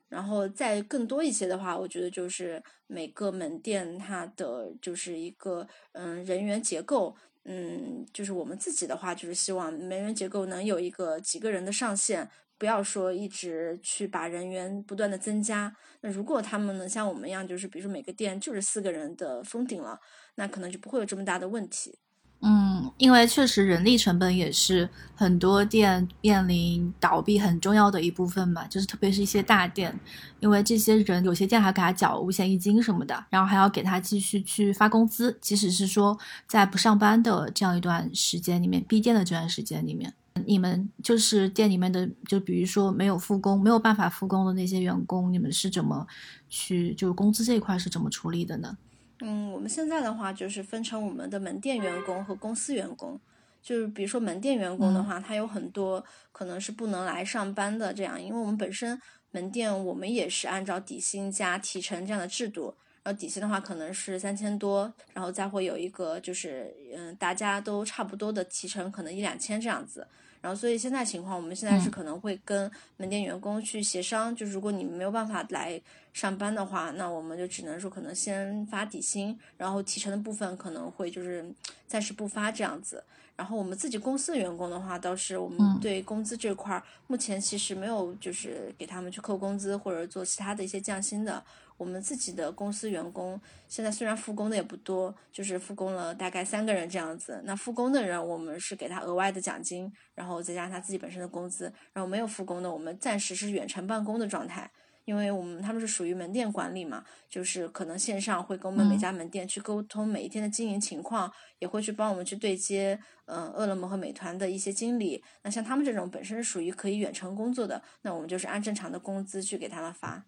[0.10, 12.30] 然后再更多一些的话，我觉得就是每个门店它的就是一个嗯人员结构，嗯，就是我们自己的话，就是希望人员结构能有一个几个人的上限。
[12.60, 15.74] 不要说一直去把人员不断的增加。
[16.02, 20.00] 那如果他们能像我们一样，就是比如说每个店就是四个人的封顶了，
[20.36, 21.98] 那可能就不会有这么大的问题。
[22.42, 29.94] 嗯，因为确实人力成本也是很多店面临倒闭很重要的一部分嘛，就是特别是一些大店，
[30.40, 36.18] 因为这些人有些店还给他缴五险一金什么的，然后还要给他继续去发工资，即使是说
[36.48, 40.14] 在不上班的这样一段时间里面，闭店的这段时间里面。
[40.46, 46.06] 你们就是店里面的，就比如说没有复工、没有办法复工的那些员工，你们是怎么
[46.50, 48.78] 去，就是工资这一块是怎么处理的呢？
[49.22, 53.20] 嗯，我们现在的话就是分成我们的门店员工和公司员工。
[53.62, 58.98] 就是比如说门店员工的话，他有很多可能是不能来上班的，这样，因为我们本身
[59.32, 62.74] 门店我们也是按照底薪加提成这样的制度，
[63.04, 70.08] 然后底薪的话可能是三千多，然后再会有一个就是嗯大家都差不多的提成，可能一两千这样子。
[70.42, 75.82] 然后，所以现在情况，我们现在是可能会跟门店员工去协商，就是如果你们没有办法来
[76.14, 81.46] 上班的话，那我们就只能说可能先发底薪，然后提成的部分可能会就是
[81.88, 83.04] 暂时不发这样子。
[83.36, 91.44] 然后我们自己公司的员工的话，倒是我们对工资这块儿目前其实没有就是给他们去扣工资或者做其他的一些降薪的。
[91.80, 93.40] 我们自己的公司员工
[93.70, 97.42] 现在虽然复工的也不多，就是复工了大概三个人这样子。
[97.46, 101.74] 那复工的人，我们是给他额外的奖金，然后再加上他自己本身的工资。
[101.94, 104.70] 然后没有复工的，我们暂时是远程办公的状态，
[105.06, 115.24] 因为我们他们是属于门店管理嘛，就是可能线上会跟我们每家门店去沟通每一天的经营情况，也会去帮我们去对接，嗯，饿了么和美团的一些经理。
[115.44, 120.26] 那像他们这种本身是属于可以远程工作的，那我们就是按正常的工资去给他们发，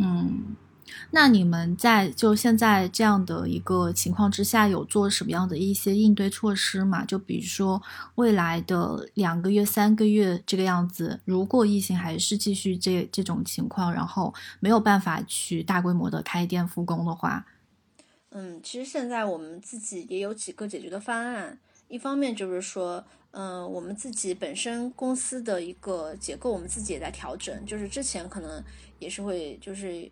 [0.00, 0.56] 嗯。
[1.10, 7.04] 那你们在就现在这样的一个情况之下，有做什么样的一些应对措施吗？
[7.04, 7.82] 就比如说
[8.16, 17.46] 未来的两个月、三个月这个样子，如果疫情还是继续这这种情况，然后没有办法去大规模的开店复工的话，
[18.30, 21.58] 嗯，其实现在我们自己也有几个解决的方案。
[21.88, 27.64] 一方面就是说，嗯，我们自己本身公司的一个结构，我们自己也在调整。
[27.64, 28.62] 就是之前可能
[28.98, 30.10] 也是会就是。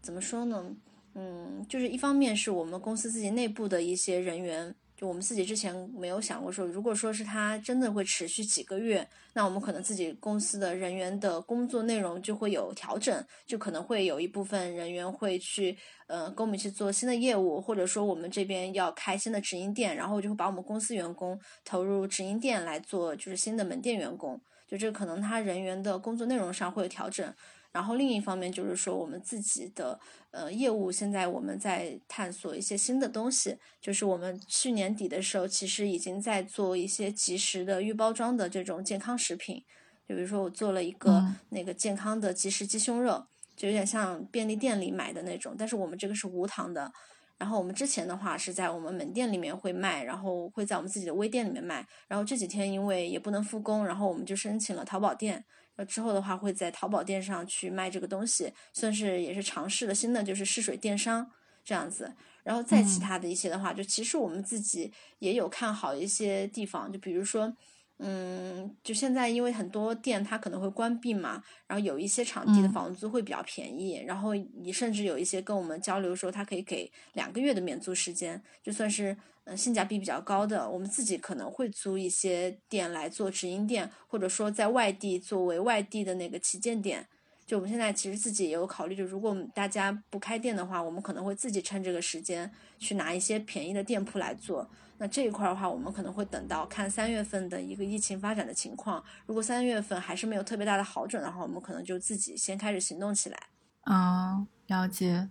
[0.00, 0.74] 怎么说呢？
[1.14, 27.34] 嗯，就是一方面是我们公司自己内部的一些人员，就我们自己之前没有想过说，如果说是他真的会持续几个月，那我们可能自己公司的人员的工作内容就会有调整，就可能会有一部分人员会去，呃，跟我们去做新的业务，或者说我们这边要开新的直营店，然后就会把我们公司员工投入直营店来做，就是新的门店员工，就这可能他人员的工作内容上会有调整。
[27.70, 30.00] 然后另一方面就是说，我们自己的
[30.30, 39.62] 呃业务现在我们在探索一些新的东西，就是我们去年底的时候，其实已经在做一些即时的预包装的这种健康食品，
[40.08, 46.90] 就比如说我做了一个那个健康的即食鸡胸肉，就有点像便利店里买的那种，但是我们这个是无糖的。
[47.36, 51.86] 然后我们之前的话是在我们门店里面会卖，然后会在我们自己的微店里面卖。
[52.08, 55.44] 然后这几天因为也不能复工，然后我们就申请了淘宝店。
[55.78, 61.30] 那之后的话会在淘宝店上去卖这个东西，算是也是尝试了新的就是试水电商
[61.64, 62.12] 这样子。
[62.42, 67.56] 然后再其他的一些的话，就其实我们自己也有看好一些地方，就比如说。
[68.00, 87.08] 嗯，就现在，因为很多店它可能会关闭嘛，然后有一些场地的房租会比较便宜，然后你甚至有一些跟我们交流说，他可以给两个月的免租时间，就算是嗯性价比比较高的，我们自己可能会租一些店来做直营店，或者说在外地作为外地的那个旗舰店。
[87.46, 94.68] 就我们现在其实自己也有考虑，就如果大家不开店的话，我们可能会自己趁这个时间去拿一些便宜的店铺来做。
[95.00, 99.02] 那这一块的话，我们可能会等到看三月份的一个疫情发展的情况。
[99.26, 103.38] 如果三月份还是没有特别大的好转的话，我们可能就自己先开始行动起来。
[103.86, 105.30] 嗯，了解。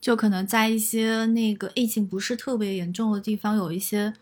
[0.00, 4.14] 就可能在一些那个疫情不是特别严重的地方，有一些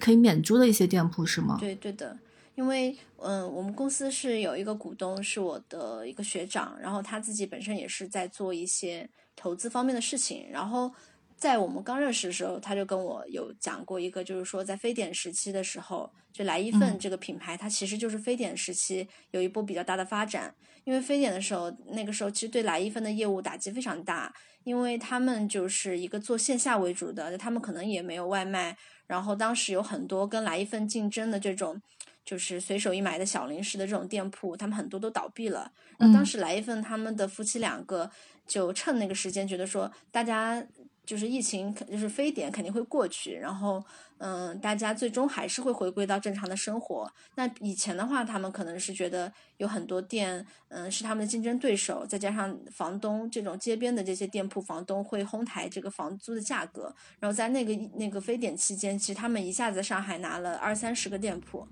[0.00, 1.56] 可以免租的一些店铺，是吗？
[1.60, 2.18] 对，对的。
[2.56, 10.92] 因为嗯，我们公司是有一个股东是我的一个学长，然后他自己本身也是在做一些投资方面的事情，然后。
[11.38, 20.52] 在我们刚认识的时候，他就跟我有讲过一个，就是说在非典时期的时候，就来一份这个品牌，它其实就是非典时期有一波比较大的发展。
[20.82, 24.34] 因为非典的时候，那个时候其实对来一份的业务打击非常大，
[24.64, 28.76] 因为他们就是一个做线下为主的，他们可能也没有外卖。
[29.06, 31.80] 然后当时有很多跟来一份竞争的这种，
[32.24, 35.70] 就是随手一买的小零食的这种店铺，他们很多都倒闭了。
[35.98, 38.10] 那当时来一份他们的夫妻两个
[38.46, 40.66] 就趁那个时间，觉得说大家。
[41.08, 43.82] 就是疫情，就是非典肯定会过去，然后，
[44.18, 47.10] 嗯，大家最终还是会回归到正常的生活。
[47.36, 56.94] 那以前的话，他们可能是觉得有很多店，嗯，是他们的竞争对手，再加上房东这种街边的这些店铺，房东会哄抬这个房租的价格。
[57.18, 61.66] 然后在那个那个非典期间，其实他们一下子上海拿了二三十个店铺。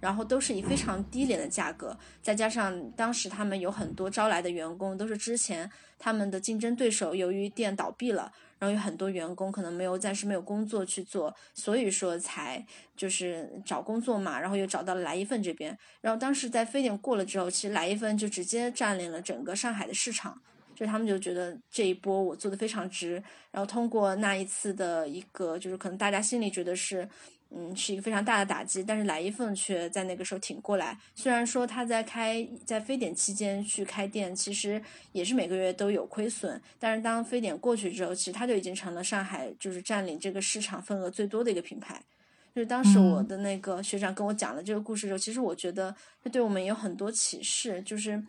[0.00, 5.68] 然后都是以非常低廉的价格，再加上当时他们有很多招来的员工都是之前
[5.98, 12.64] 他们的竞争对手，由于店倒闭了，然后有很多员工可能没有暂时没有工作去做，所以说才
[12.96, 15.76] 就是找工作嘛，然后又找到了来一份这边。
[16.00, 20.40] 然后当时在非典过了之后，其实来一份就直接占领了整个上海的市场，
[20.74, 23.22] 就他们就觉得这一波我做的非常值。
[23.50, 27.08] 然后通过那一次的一个，就是可能大家心里觉得是。
[27.50, 30.98] 嗯，是一个非常大的打击，但是来一份却在那个时候挺过来。
[31.14, 34.82] 虽然说他在开在非典期间去开店，其实
[35.12, 41.98] 也是每个月都有亏损，但是当非典过去之后，其实他就已经成了上海就是占领这个市场份额最多的一个品牌。
[42.54, 48.22] 就是当时我的那个学长跟我讲了这个故事之后，其实我觉得这对我们有很多启示，就是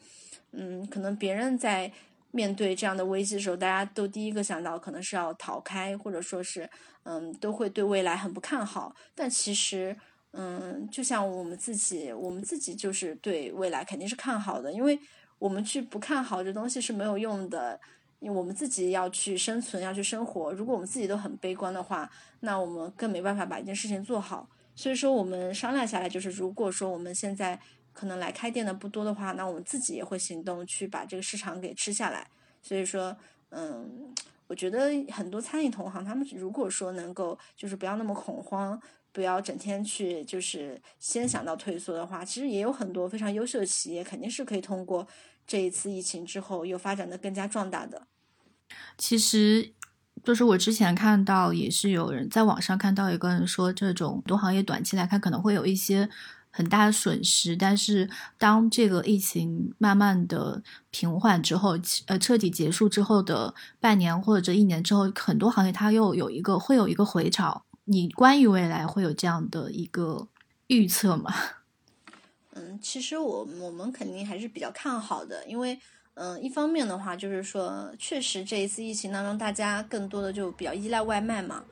[0.53, 1.91] 嗯，可能别人在。
[2.31, 6.69] 面对这样的危机的时候，大家都第一个想到可能是要逃开，或者说是，
[7.03, 8.95] 嗯，都会对未来很不看好。
[9.15, 9.95] 但其实，
[10.33, 14.99] 嗯，就像我们自己，我们自己就是对未来肯定是看好的，因为
[15.39, 17.79] 我们去不看好这东西是没有用的。
[18.19, 20.51] 因为我们自己要去生存，要去生活。
[20.51, 22.09] 如果我们自己都很悲观的话，
[22.41, 24.45] 那我们更没办法把一件事情做好。
[24.75, 27.59] 所以说，我们商量下来就是，如果说我们现在。
[27.99, 32.25] 可能来开店的不多的话，那我们自己也会行动去把这个市场给吃下来。
[32.63, 33.13] 所以说，
[33.49, 34.15] 嗯，
[34.47, 38.81] 我觉得很多餐饮同行，他们如果说能够就是不要那么恐慌，
[39.11, 45.05] 不要整天去就是先想到退缩的话，其实也有很多非常优秀的企业，肯定是可以通过
[45.45, 48.07] 这一次疫情之后又发展的更加壮大的。
[48.97, 49.73] 其实，
[50.23, 56.09] 就是我之前看到也是有人在网上看到一个人说，这种多行业短期来看可能会有一些。
[56.51, 61.77] 很大的损失，但是当这个疫情慢慢的平缓之后，
[62.07, 67.65] 呃，彻底结束之后的半年或者一年之后，很多行业它又有一个会有一个回潮。
[67.85, 70.27] 你关于未来会有这样的一个
[70.67, 71.33] 预测吗？
[72.53, 75.79] 嗯，其实我我们肯定还是比较看好的，因为
[76.15, 81.63] 嗯，一方面的话就是说，确实这一次疫情当中，大家更多的就比较依赖外卖嘛。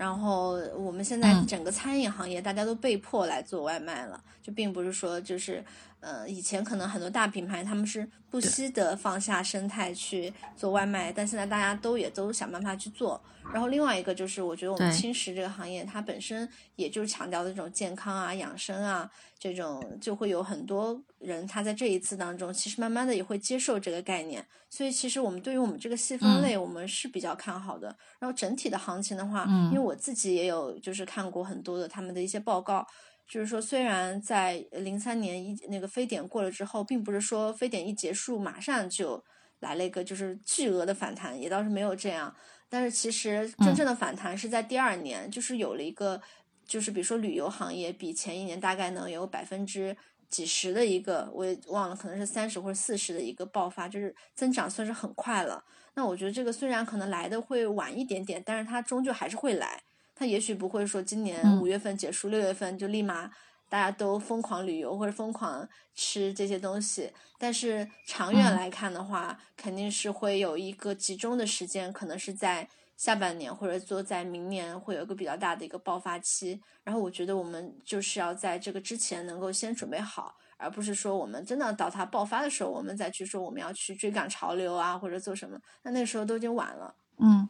[0.00, 5.62] 然后我们现在整个餐饮行业，大家都被迫来做外卖了，就并不是说就是。
[6.00, 13.20] 呃，以前可能很多大品牌他们是不惜的放下生态去做外卖，但现在大家都也都想办法去做。
[13.52, 24.46] 然后另外一个就是，我觉得我们轻食这个行业，它本身也就是强调的这种健康啊、养生啊这种，就会有很多人他在这一次当中，其实慢慢的也会接受这个概念。
[24.68, 27.94] 所以其实我们对于我们这个细分类，我们是比较看好的。
[28.20, 32.86] 然后整体的行情的话，因为我自己也有就是看过很多的他们的一些报告。
[33.30, 39.24] 就是说，虽然在零三年一那个非典过了之后，并不是说非典一结束马上就
[39.60, 42.34] 来了一个就是巨额的反弹，也倒是没有这样。
[42.68, 46.20] 但是其实真正的反弹是在第二年，就是有了一个，
[46.66, 49.96] 就是比如说旅游行业比前一年大概能有百分之
[50.28, 55.64] 几十的一个，我也忘了，可能是三十或者四十的一个爆发，就是增长算是很快了。
[55.94, 59.80] 那我觉得这个虽然可能来的会晚一点点，但是它终究还是会来。
[60.20, 63.30] 他也许不会说今年五月份结束，六月份就立马
[63.70, 67.10] 大家都疯狂旅游或者疯狂吃这些东西。
[67.38, 72.68] 但是长远来看的话，肯定是会有一个集中的时间，可能是在
[72.98, 76.60] 下半年或者说在明年会有一个比较大的一个爆发期。
[76.84, 86.94] 然后我觉得我们就是要在这个之前能够先准备好，而不是说我们真的到它爆发的时候，我们再去说我们要去追赶潮流啊或者做什么，那那时候都已经晚了。
[87.16, 87.48] 嗯。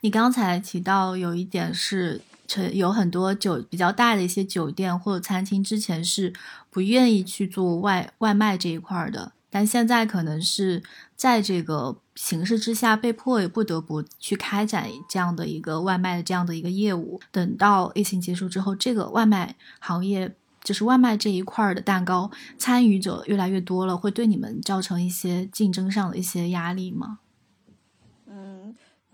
[0.00, 6.32] 你刚才提到有一点是，成有很多酒比较大的一些酒店或者餐厅之前是
[6.70, 10.82] 不愿意去做外外卖这一块的，但现在可能是
[11.16, 17.20] 在这个形势之下被迫也不得不去开展这样的一个外卖的这样的一个业务。
[17.32, 27.18] 等到疫情结束之后，这个外卖行业就是外卖这一块的蛋糕参与者越来越多了，会对你们造成一些竞争上的一些压力吗？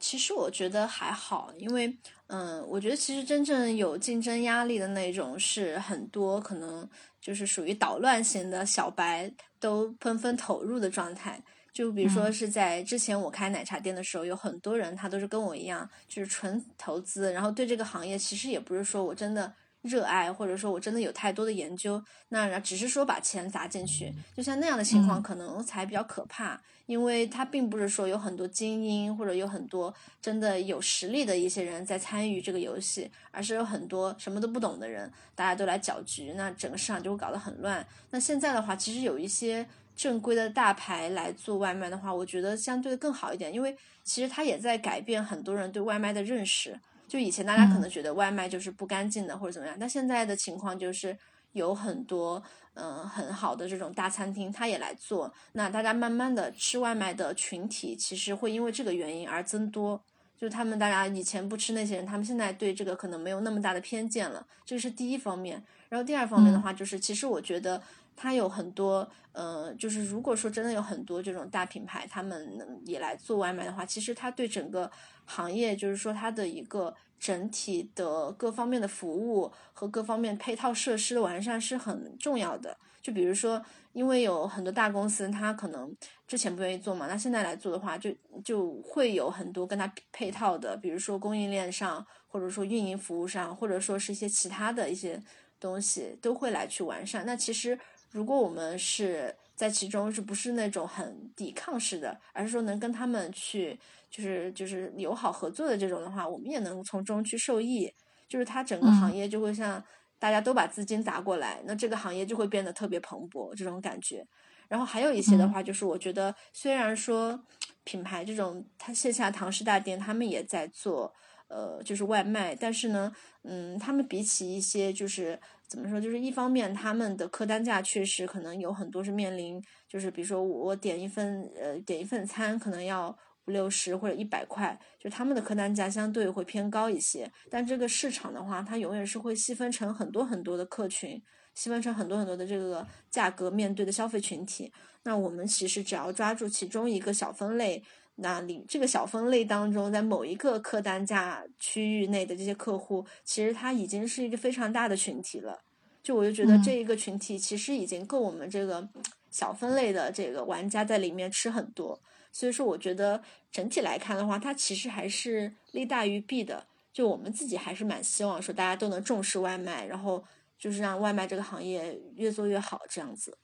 [0.02, 1.96] 其实我觉得还好，因为，
[2.26, 6.86] 嗯，我觉得其实真正有竞争压力的那种是很多可能
[7.20, 11.40] 就是属于捣乱型的小白都纷纷投入的状态。
[11.72, 19.54] 就比如说是在之前我开奶茶店的时候，有很多人他都是跟我一样，就是纯投资，然后对这个行业其实也不是说我真的。
[19.82, 37.86] 热爱，或者说我真的有太多的研究，那只是说把钱砸进去，就像那样的情况，可能才比较可怕，因为它并不是说有很多精英或者有很多真的有实力的一些人在参与这个游戏，而是有很多什么都不懂的人，大家都来搅局，那整个市场就会搞得很乱。
[38.10, 46.78] 那现在的话，其实有一些正规的大牌来做外卖的话，我觉得相对的更好一点，因为其实它也在改变很多人对外卖的认识。
[47.06, 51.14] 就以前大家可能觉得外卖就是不干净的或者怎么样，但现在的情况就是
[51.52, 52.42] 有很多
[52.74, 55.32] 嗯很好的这种大餐厅，他也来做。
[55.52, 60.02] 那大家慢慢的吃外卖的群体，其实会因为这个原因而增多。
[60.36, 65.62] 就他们大家以前不吃那些人，他们现在对这个可能没有那么大的偏见了，这是第一方面。
[65.88, 67.80] 然后第二方面的话，就是其实我觉得
[68.16, 74.90] 它有很多呃，就是如果说真的有很多这种大品牌，他们也来做外卖的话，其实它对整个。
[75.24, 82.76] 行业就是说，它的一个整体的各方面的服务和各方面配套设施的完善是很重要的。
[83.00, 83.60] 就比如说，
[83.92, 85.92] 因为有很多大公司，它可能
[86.28, 88.14] 之前不愿意做嘛，那现在来做的话，就
[88.44, 95.20] 就会有很多跟它配套的，比如说供应链上，或者说运营服务上，或者说是一些其他的一些
[95.58, 97.26] 东西，都会来去完善。
[97.26, 97.76] 那其实，
[98.12, 103.78] 如果我们是在其中，是不是那种很抵抗式的，而是说能跟他们去。
[104.12, 107.92] 就是就是友好合作的这种的话，我们也能从中去受益。
[108.28, 109.82] 就是它整个行业就会像
[110.18, 114.26] 大家都把资金砸过来，那这个行业就会变得特别蓬勃这种感觉。
[114.68, 117.38] 然后还有一些的话，就是我觉得虽然说
[117.84, 121.12] 品牌这种它线下堂食大店他们也在做
[121.48, 125.38] 呃就是外卖，但是呢，嗯，他们比起一些就是
[125.68, 133.14] 怎么说，就是一方面他们的客单价确实可能有很多是面临，就是比如说我点一份呃点一份餐可能要。
[133.46, 137.30] 五六十或者一百块，就他们的客单价相对会偏高一些。
[137.50, 141.20] 但这个市场的话，它永远是会细分成很多很多的客群，
[141.54, 144.72] 细分成很多很多的这个价格面对的消费群体。
[145.04, 147.82] 那我们其实只要抓住其中一个小分类，
[148.16, 155.58] 那里这个小分类当中，在某一个客单价区域内的这些客户，其实它已经是一个非常大的群体了。
[156.00, 158.88] 就我就觉得这一个群体其实已经够我们这个
[159.30, 162.00] 小分类的这个玩家在里面吃很多。
[162.32, 163.22] 所以说，我觉得
[163.52, 166.66] 整体来看的话，它其实还是利大于弊的。
[166.92, 170.24] 就我们自己还是蛮希望说，大家都能重视外卖，然后
[170.58, 173.38] 就是让外卖这个行业越做越好这样子。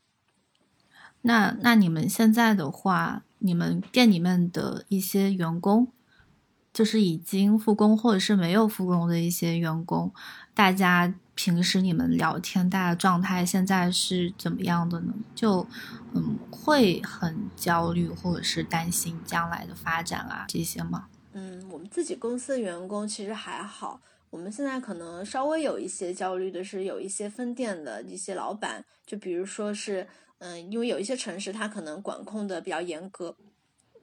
[1.22, 5.92] 那那你们现在的话，你们店里面的一些员工，
[6.78, 10.14] 就是已经复工或者是没有复工的一些员工，
[10.54, 15.12] 大家平时你们聊天，大家状态现在是怎么样的呢？
[15.34, 15.66] 就
[16.14, 21.08] 嗯，会很焦虑或者是担心将来的发展啊这些吗？
[21.32, 24.00] 嗯，我们自己公司的员工其实还好。
[24.30, 30.06] 我们现在可能稍微有一些焦虑的是，有一些分店的一些老板，就比如说是，
[30.38, 33.34] 嗯，因为有一些城市它可能管控的比较严格，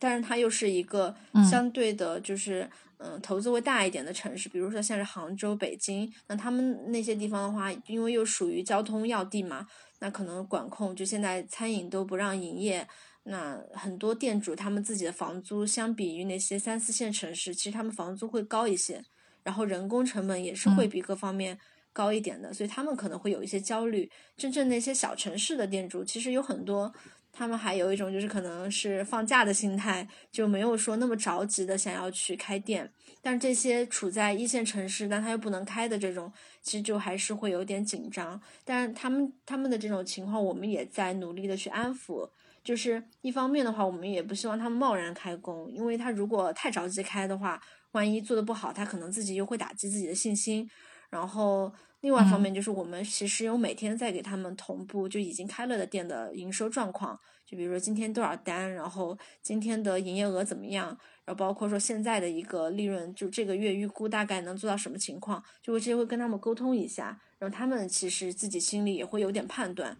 [0.05, 1.15] 但是它又是一个
[1.49, 9.65] 相对的，就是嗯投资会大一点的城市，比如说像是杭州、北京，那他们那些地方的话，因为又属于交通要地嘛，
[9.97, 12.87] 那可能管控就现在餐饮都不让营业，
[13.23, 19.03] 那很多店主他们自己的房租相比于那些三四线城市，其实他们房租会高一些。
[19.43, 21.55] 然后人工成本也是会比各方面
[21.93, 24.09] 高一点的，所以他们可能会有一些焦虑。
[24.35, 26.91] 真正那些小城市的店主，其实有很多，
[27.35, 32.89] 他们还有一种就是可能是放假的心态，就没有说那么着急的想要去开店。
[33.21, 36.31] 但这些处在一线城市，但他又不能开的这种，
[36.61, 38.41] 其实就还是会有点紧张。
[38.63, 42.29] 但是他们他们的这种情况，我们也在努力的去安抚。
[42.63, 47.61] 就是一方面的话，我们也不希望他们贸然开工，因为他如果太着急开的话。
[47.91, 50.69] 万一做的不好，他可能自己又会打击自己的信心。
[51.15, 60.87] 然后，另外一方面就是我们其实有每天在给他们同步就已经开了的店的营收状况，就比如说今天多少单，然后今天的营业额怎么样，
[61.23, 69.95] 然后包括说现在的一个利润，就这个月预估大概能做到什么情况，就会直接会跟他们沟通一下，然后他们其实自己心里也会有点判断。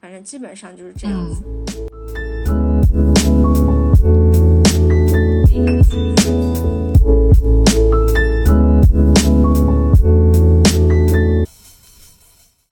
[0.00, 1.89] 反正基本上就是这样子。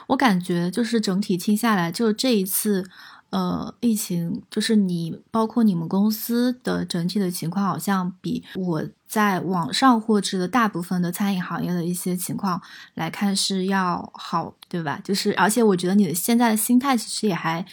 [0.09, 2.85] 我感觉就是整体听下来，就这一次，
[3.31, 12.61] 呃，疫情，就是你包括你们公司的整体的情况，好像比我在网上获知的大部分的餐饮行业的一些情况
[12.95, 15.01] 来看是要好，对吧？
[15.03, 17.65] 就是而且我觉得你的现在的心态其实也还。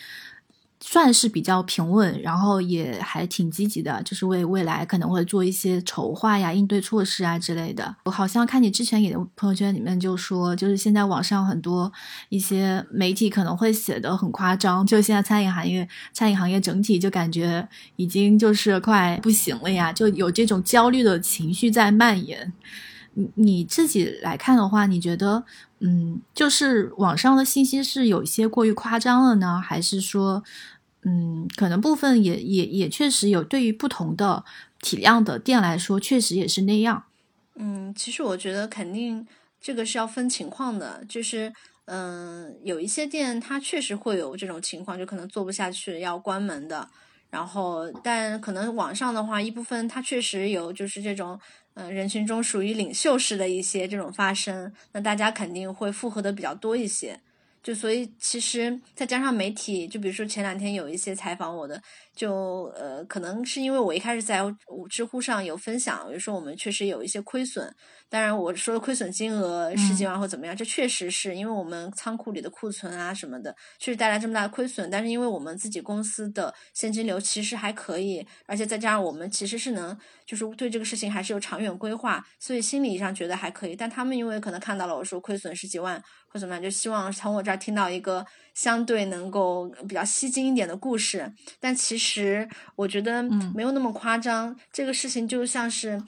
[0.82, 7.96] 算是比较平稳，然后也还挺积极的，就是为未来可能会做一些筹划呀、应对措施啊之类的。
[8.04, 11.92] 我好像看你之前给的朋友圈里面就说，就是现在网上很多
[12.30, 22.54] 一些媒体可能会写的很夸张，就现在餐饮行业、餐饮行业整体就感觉已经就是快不行了呀，就有这种焦虑的情绪在蔓延。
[23.36, 25.44] 你自己来看的话，你觉得，
[25.80, 30.44] 嗯，就是网上的信息是有一些过于夸张了呢，还是说，
[31.04, 34.44] 嗯，可能部分也也也确实有，对于不同的
[34.82, 37.06] 体量的店来说，确实也是那样。
[37.56, 39.26] 嗯，其实我觉得肯定
[39.62, 41.54] 这个是要分情况的，就是，
[41.86, 46.90] 嗯，有一些店它确实会有这种情况，就可能做不下去要关门的。
[47.30, 51.40] 然后，但可能网上的话，一部分它确实有就是这种。
[51.76, 57.20] 嗯，人群中属于领袖式的一些这种发声，那大家肯定会附和的比较多一些。
[57.62, 61.82] 就所以，其实再加上媒体，就比如说前两天有一些采访我的。
[62.16, 64.42] 就呃，可能是因为我一开始在
[64.90, 67.76] 知乎上有分享，就说我们确实有一些亏损。
[68.08, 74.90] 当然，我说的亏损金额十几万或怎么样，这确实是因为我们仓库里的库存啊什么的，确实带来这么大的亏损。
[74.90, 83.76] 但是因为我们自己公司的现金流其实还可以，而且再加上我们其实是能，就是对这个事情还是有长远规划，所以心理上觉得还可以。
[83.76, 88.26] 但他们因为可能看到了我说亏损十几万或怎么样，就希望从我这儿听到一个。
[88.56, 92.05] 相对能够比较吸睛一点的故事，但其实
[92.76, 94.56] 我觉得没有那么夸张。
[94.72, 96.02] 这个事情就像是，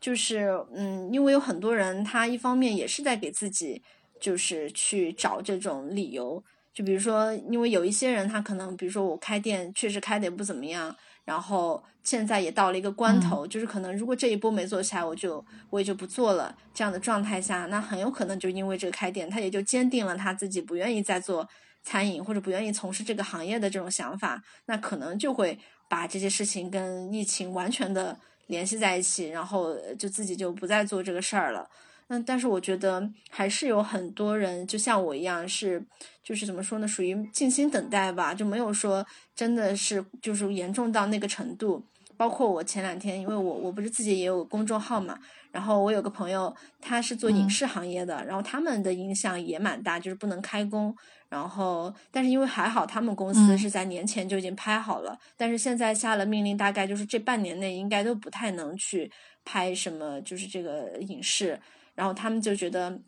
[0.00, 3.82] 就是嗯，因为有很多人，他一方面也是在给自己，
[4.20, 6.42] 就是去找这种理由。
[6.72, 10.94] 就比如说，因为有一些人，他可能，比如说我开店确实开的也不怎么样，
[11.24, 16.56] 然后现在也到了一个关头，就是可能如果这一波没做起来，我就我也就不做了。
[16.72, 21.46] 这样的状态下，那很有可能就因为这个开店，他也就坚定了他自己不愿意再做。
[21.82, 25.58] 餐饮或者不愿意从事这个行业的这种想法，那可能就会
[25.88, 31.68] 把这些事情跟疫情完全的联系在一起，然后就自己就不再做这个事儿了。
[32.12, 35.80] 嗯但是我觉得还是有很多人就像我一样，是
[36.24, 41.84] 就是怎么说呢，属于静心等待吧，就没有说真的是就是严重到那个程度。
[42.16, 45.18] 包括我前两天，因为我我不是自己也有公众号嘛，
[45.52, 50.94] 然后我有个朋友他是做影视行业的，然后他们的影响也蛮大，就是不能开工。
[51.30, 59.10] 然后，但是因为还好，他们公司是在年前就已经拍好了，但是现在下了命令，大概就是这半年内应该都不太能去
[59.44, 61.58] 拍什么，就是这个影视。
[61.94, 62.98] 然后他们就觉得，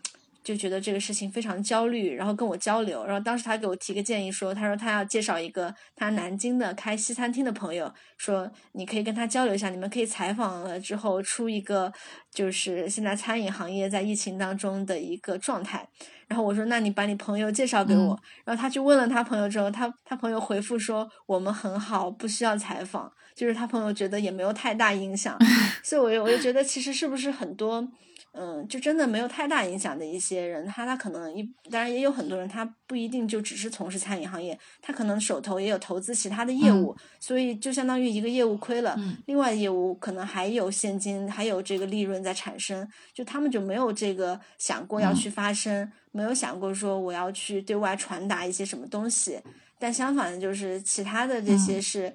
[0.43, 3.05] 就觉得这个事情非常焦虑，然后跟我交流。
[3.05, 11.93] 然后当时他给我提个建议，说他说他要介绍一个他南京的开西餐厅的朋友，说你可以跟他交流一下，你们可以采访了之后出一个
[12.32, 15.88] 就是现在餐饮行业在疫情当中的一个状态。
[16.26, 18.18] 然后我说那你把你朋友介绍给我。
[18.45, 25.38] 然后他去问了他朋友之后，他他朋友回复说我们很好，不需要采访，就是他朋友觉得也没有太大影响。
[25.84, 27.86] 所以我就我就觉得其实是不是很多。
[28.35, 49.39] 嗯，就真的没有太大影响的一些人，他他可能一，当然也有很多人，他不一定就只是从事餐饮行业，他可能手头也有投资其他的业务，所以就相当于一个业务亏了，另外业务可能还有现金，还有这个利润在产生，就他们就没有这个想过要去发声，没有想过说我要去对外传达一些什么东西，
[49.78, 52.11] 但相反的，就是其他的这些是。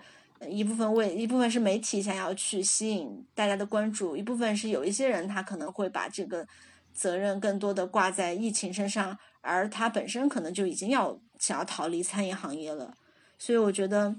[0.49, 6.47] 一部分为一部分是媒体想要去吸引大家的关注，一部分是有一些人他可能会把这个
[6.93, 12.93] 责任更多的挂在疫情身上，而他本身可能就已经要想要逃离餐饮行业了，
[13.37, 14.15] 所以我觉得，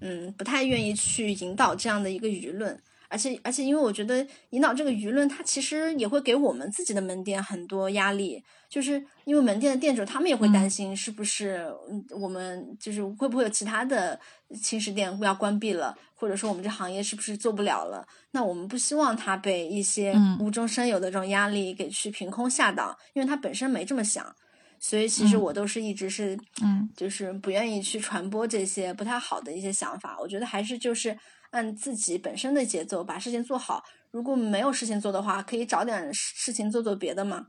[0.00, 2.80] 嗯，不太愿意去引导这样的一个舆论。
[3.16, 14.20] 而且而且，因为我觉得引导这个舆论，它其实也会给我们自己的门店很多压力，就是因为门店的店主他们也会担心，是不是嗯我们就是会不会有其他的
[14.60, 18.06] 轻食店要关闭了，或者说我们这行业是不是做不了了？
[18.32, 24.36] 那我们不希望他被一些无中生有的这种压力给去凭空吓到，因为他本身没这么想，
[24.78, 30.18] 所以其实我都是一直是嗯，就是不愿意去传播这些不太好的一些想法。
[30.20, 31.16] 我觉得还是就是。
[31.50, 33.84] 按自己本身的节奏把事情做好。
[34.10, 37.44] 如果没有事情做的话，可以找点事情做做别的嘛。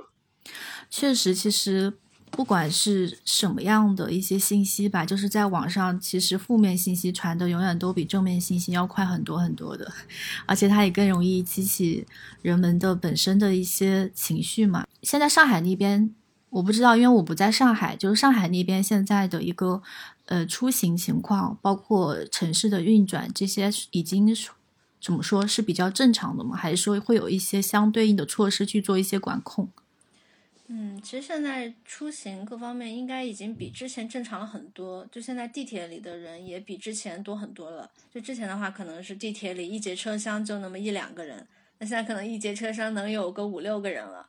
[0.90, 1.94] 确实，其实
[2.30, 9.90] 不管是什么样的一些信息吧，就是在网上，其实负面信息传的永远都比正面信息要快很多很多的，
[10.46, 12.06] 而且它也更容易激起
[12.42, 14.86] 人们的本身的一些情绪嘛。
[15.04, 16.14] 现在上海那边，
[16.50, 19.82] 我不知道，因为我不在上海，就是上海那边现在的一个。
[20.28, 24.28] 呃，出行情况包括城市的运转，这些已经
[25.02, 26.56] 怎么说是比较正常的吗？
[26.56, 29.70] 还是说会有一些相对应的措施去做一些管控？
[30.70, 35.08] 嗯，其实现在出行各方面应该已经比之前正常了很多。
[35.10, 37.90] 就现在地铁里的人也比之前多很多了。
[38.14, 41.48] 就之前的话，可能是地铁里一节车厢就那么一两个人，
[41.78, 44.28] 那现在可能一节车厢能有个五六个人了。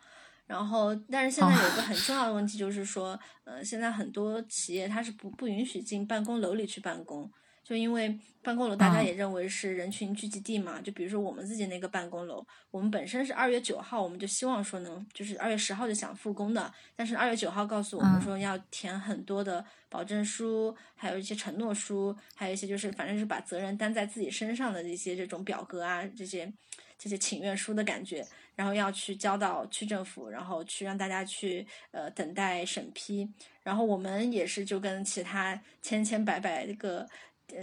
[0.49, 7.31] 然后，但是现在有一个很重要的问题，就是说，呃，现在很多企业它是不不允许进办公楼里去办公，
[7.63, 10.81] 就因为办公楼大家也认为是人群聚集地嘛。
[10.81, 26.51] 就比如说我们自己那个办公楼，我们本身是二月九号，我们就希望说能，就是二月十号就想复工的，但是二月九号告诉我们说要填很多的保证书，还有一些承诺书，还有一些就是反正是把责任担在自己身上的一些这种表格啊，这些
[26.97, 28.27] 这些请愿书的感觉。
[28.59, 33.33] 然后要去交到区政府，然后去让大家去呃等待审批。
[33.63, 37.07] 然后我们也是就跟其他千千百百个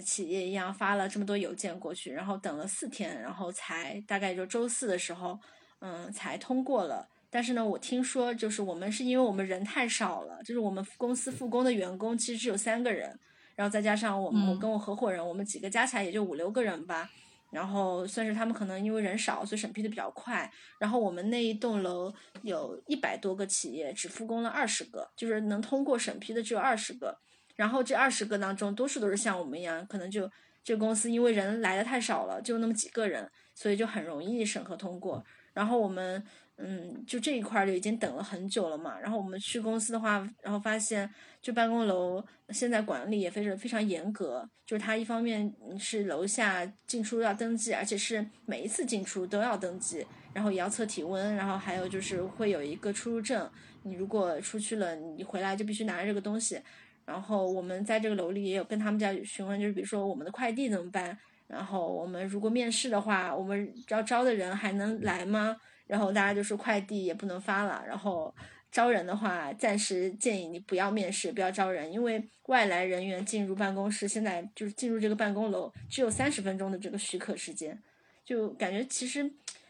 [0.06, 5.38] 企业一样，发了这么多邮件过去，然后等了四天，然后才大概就周四的时候，
[5.80, 7.06] 嗯，才通过了。
[7.30, 13.20] 但是呢，我听说就是我们是因为我们人太少了，就是我们公司复工的员工其实只有三个人，
[13.54, 17.10] 然后再加上我们我跟我合伙人，我们几个加起来也就五六个人吧。
[17.52, 20.52] 然后算是他们可能因为人少，所以审批的比较快。
[20.80, 27.18] 然后我们那一栋楼有一百多个企业，只复工了二十个，就是能通过审批的只有二十个。
[27.56, 30.30] 然后这二十个当中，多数都是像我们一样，可能就
[30.64, 35.24] 这公司因为人来的太少了，就那么几个人，所以就很容易审核通过。
[35.54, 36.24] 然后我们。
[36.58, 38.98] 嗯，就这一块就已经等了很久了嘛。
[38.98, 41.14] 然后我们去公司的话，然后发现
[41.46, 44.44] 就办公楼现在管理也非常非常严格。
[44.66, 53.48] 就是它一方面是楼下进出要登记，而且是每一次进出都要登记，然后也要测体温，然后还有就是会有一个出入证。
[53.84, 56.60] 你如果出去了，你回来就必须拿着这个东西。
[57.06, 61.16] 然后我们在这个楼里也有跟他们家询问，就是比如说我们的快递怎么办？
[61.46, 65.56] 然后我们如果面试的话，我们要招的人还能来吗？
[65.86, 68.34] 然后大家就说快递也不能发了，然后
[68.76, 77.82] 招人的话，暂时建议你不要面试，不要招人，因为外来人员进入办公室，现在就是进入这个办公楼只有三十分钟的这个许可时间，
[78.26, 79.24] 就感觉其实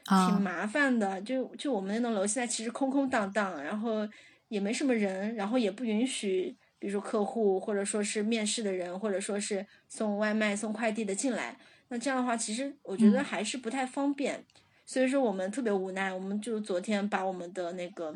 [0.06, 1.22] 挺麻烦的。
[1.22, 4.10] 就就我们那栋楼现在其实空空荡荡，然后
[4.48, 11.56] 也没什么人，然后也不允许，比如说客户或者说是面试的人，或者说是送外卖送快递的进来，
[11.90, 14.44] 那这样的话，其实我觉得还是不太方便。
[14.84, 18.16] 所以说我们特别无奈，我们就昨天把我们的那个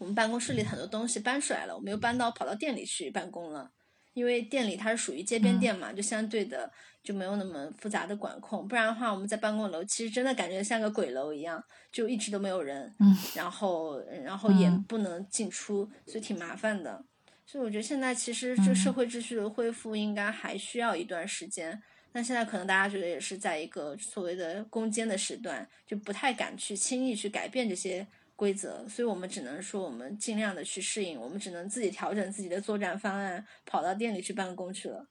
[0.00, 3.70] 我们办公室里很多东西搬出来了，我们又搬到跑到店里去办公了。
[4.14, 6.70] 因为店里它是属于街边店嘛，就相对的
[7.02, 8.66] 就没有那么复杂的管控。
[8.66, 17.04] 不然的话，我们在办公楼其实真的感觉像个鬼楼一样，就一直都没有人，嗯，然后 然后也不能进出，所以挺麻烦的。
[17.46, 21.80] 所以我觉得现在其实这社会秩序的恢复应该还需要一段时间。
[22.12, 28.04] 那现在可能大家觉得也是在一个所谓的攻坚的时段，就不太敢去轻易去改变这些
[28.40, 35.06] 规则，所以我们只能说我们尽量的去适应，我们只能自己调整自己的作战方案，跑到店里去办公去了。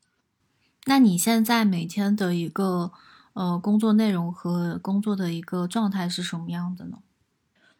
[0.86, 2.91] 那你现在每天的一个
[3.34, 7.03] 呃工作内容和工作的一个状态是什么样的呢？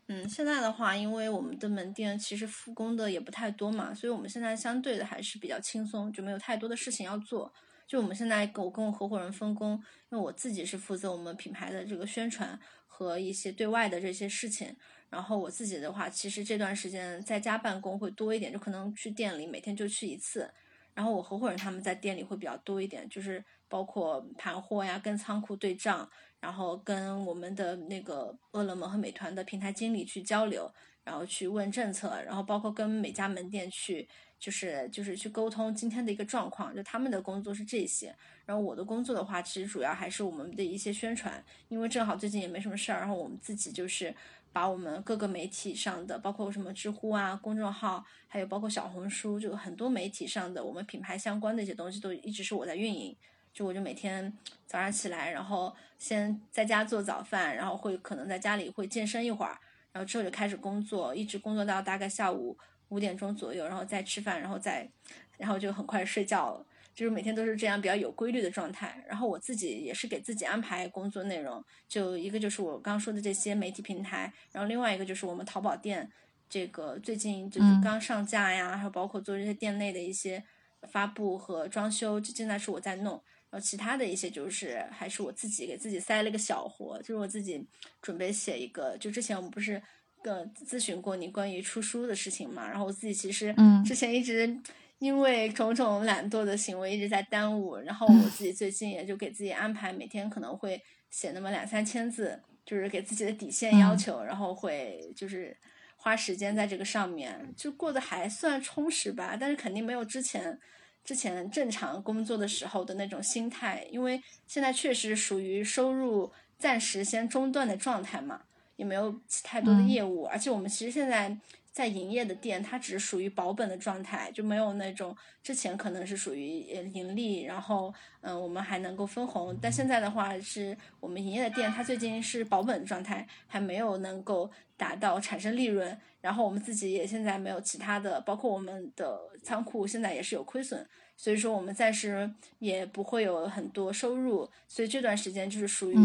[0.06, 7.52] 嗯，现在的话，因为我们的门店其实复工的也不太多嘛，所以我们现在相对的还是比较轻松，就没有太多的事情要做。
[7.88, 9.72] 就我们现在我跟我合伙人分工，
[10.12, 14.76] 因为我自己是负责我们品牌的这个宣传和一些对外的这些事情，
[15.10, 20.50] 然后我自己的话，其实这段时间在家办公会多一点，就可能去店里每天就去一次，
[20.94, 30.72] 然后我合伙人他们在店里会比较多一点，就是包括盘货呀、跟仓库对账，然后跟我们的那个饿了么和美团的平台经理去交流，
[31.04, 34.08] 然后去问政策，然后包括跟每家门店去。
[34.40, 44.16] 就是就是去沟通今天的一个状况，就他们的工作是这些，然后我的工作的话，其实主要还是我们的一些宣传，因为正好最近也没什么事儿，然后我们自己就是
[44.52, 53.16] 把我们各个媒体上的，包括什么知乎啊、公众号，还有包括小红书，就很多媒体上的我们品牌相关的一些东西，都一直是我在运营。
[53.52, 54.32] 就我就每天
[54.66, 59.58] 早上起来，然后先在家做早饭，然后会可能在家里会健身一会儿，
[59.92, 62.58] 然后之后就开始工作，一直工作到大概下午。
[62.90, 64.90] 五点钟左右，然后再吃饭，然后再，
[65.38, 66.66] 然后就很快睡觉了。
[67.00, 69.02] 就是每天都是这样比较有规律的状态。
[69.08, 76.12] 然后我自己也是给自己安排工作内容，就一个就是我刚说的这些媒体平台，然后另外一个就是我们淘宝店，
[76.50, 80.44] 这个最近就是刚上架呀，还有包括做这些店内的一些
[80.92, 83.14] 发布和装修，就现在是我在弄。
[83.50, 87.66] 然后其他的一些就是还是我自己给自己塞了一个小活，就是我自己
[88.02, 89.82] 准备写一个，就之前我们不是。
[90.22, 92.68] 个咨询过你关于出书的事情嘛？
[92.68, 94.54] 然后我自己其实之前一直
[95.00, 105.56] 因为种种懒惰的行为一直在耽误，然后我自己最近也就给自己安排每天可能会写那么两三千字，就是给自己的底线要求，然后会就是
[105.98, 109.38] 花时间在这个上面，就过得还算充实吧。
[109.40, 110.60] 但是肯定没有之前
[111.04, 118.42] 之前正常工作的时候的那种心态，因为现在确实属于收入暂时先中断的状态嘛。
[118.76, 121.38] 也没有太多的业务，而且我们其实现在
[121.72, 129.58] 在营业的店，它只是属于保本的状态，就没有那种之前可能是属于盈利，然后嗯，我们还能够分红。
[129.62, 135.98] 但现在的话，是我们营业的店，它最近是保本状态，还没有能够达到产生利润。
[136.22, 145.98] 然后我们自己也现在没有其他的，包括我们的仓库现在也是有亏损，所以说我们暂时也不会有很多收入，所以这段时间就是属于。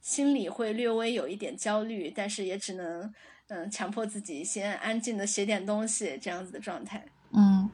[0.00, 3.12] 心里会略微有一点焦虑，但是也只能
[3.50, 7.04] 嗯强迫自己先安静的写点东西这样子的状态。
[7.32, 7.68] 嗯，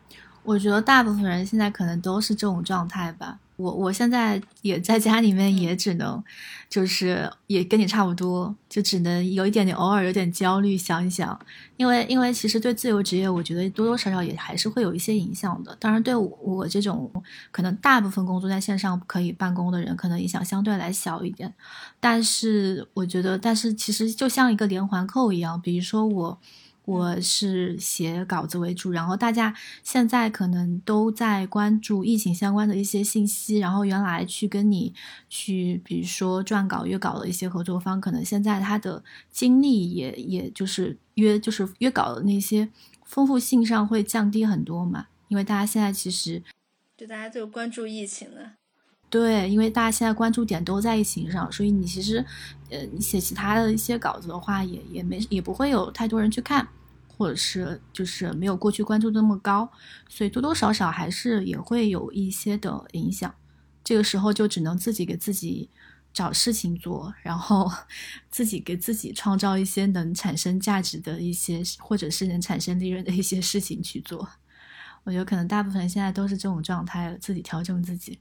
[0.47, 3.39] 我觉得大部分人现在可能都是这种状态吧。
[3.57, 6.23] 我我现在也在家里面，也只能，
[6.69, 11.39] 就是也跟你差不多，就只能有一点点偶尔有点焦虑，想一想，
[11.79, 15.75] 因为因为其实对自由职业，我觉得多多少少也还是会有一些影响的。
[15.81, 17.11] 当然，对我这种
[17.51, 21.55] 可能大部分工作在线上可以办公的人，可能影响相对来小一点。
[21.99, 26.39] 但是我觉得，但是其实就像一个连环扣一样，比如说我。
[26.87, 34.95] 我是写稿子为主，然后大家现在可能都在关注疫情相关的一些信息，然后原来去跟你
[35.29, 42.69] 去，比如说撰稿、约稿的一些合作方，可能现在他的精力也也就是约就是约稿的那些
[43.05, 46.41] 丰富性上会降低很多嘛，因为大家现在其实
[46.97, 48.53] 就大家就关注疫情了，
[49.11, 52.25] 对，因为大家现在关注点都在疫情上，所以你其实
[52.71, 56.69] 呃你写其他的一些稿子的话，也也没也不会有太多人去看。
[57.17, 59.71] 或者是就是没有过去关注那么高，
[60.09, 63.35] 所以多多少少还是也会有一些的影响。
[63.83, 65.71] 这个时候就只能自己给自己
[66.13, 67.71] 找事情做，然后
[68.31, 74.29] 自己给自己创造一些能产生价值的一些，或者是能产生利润的一些事情去做。
[75.05, 78.19] 我觉得可能大部分现在都是这种状态，自己调整自己。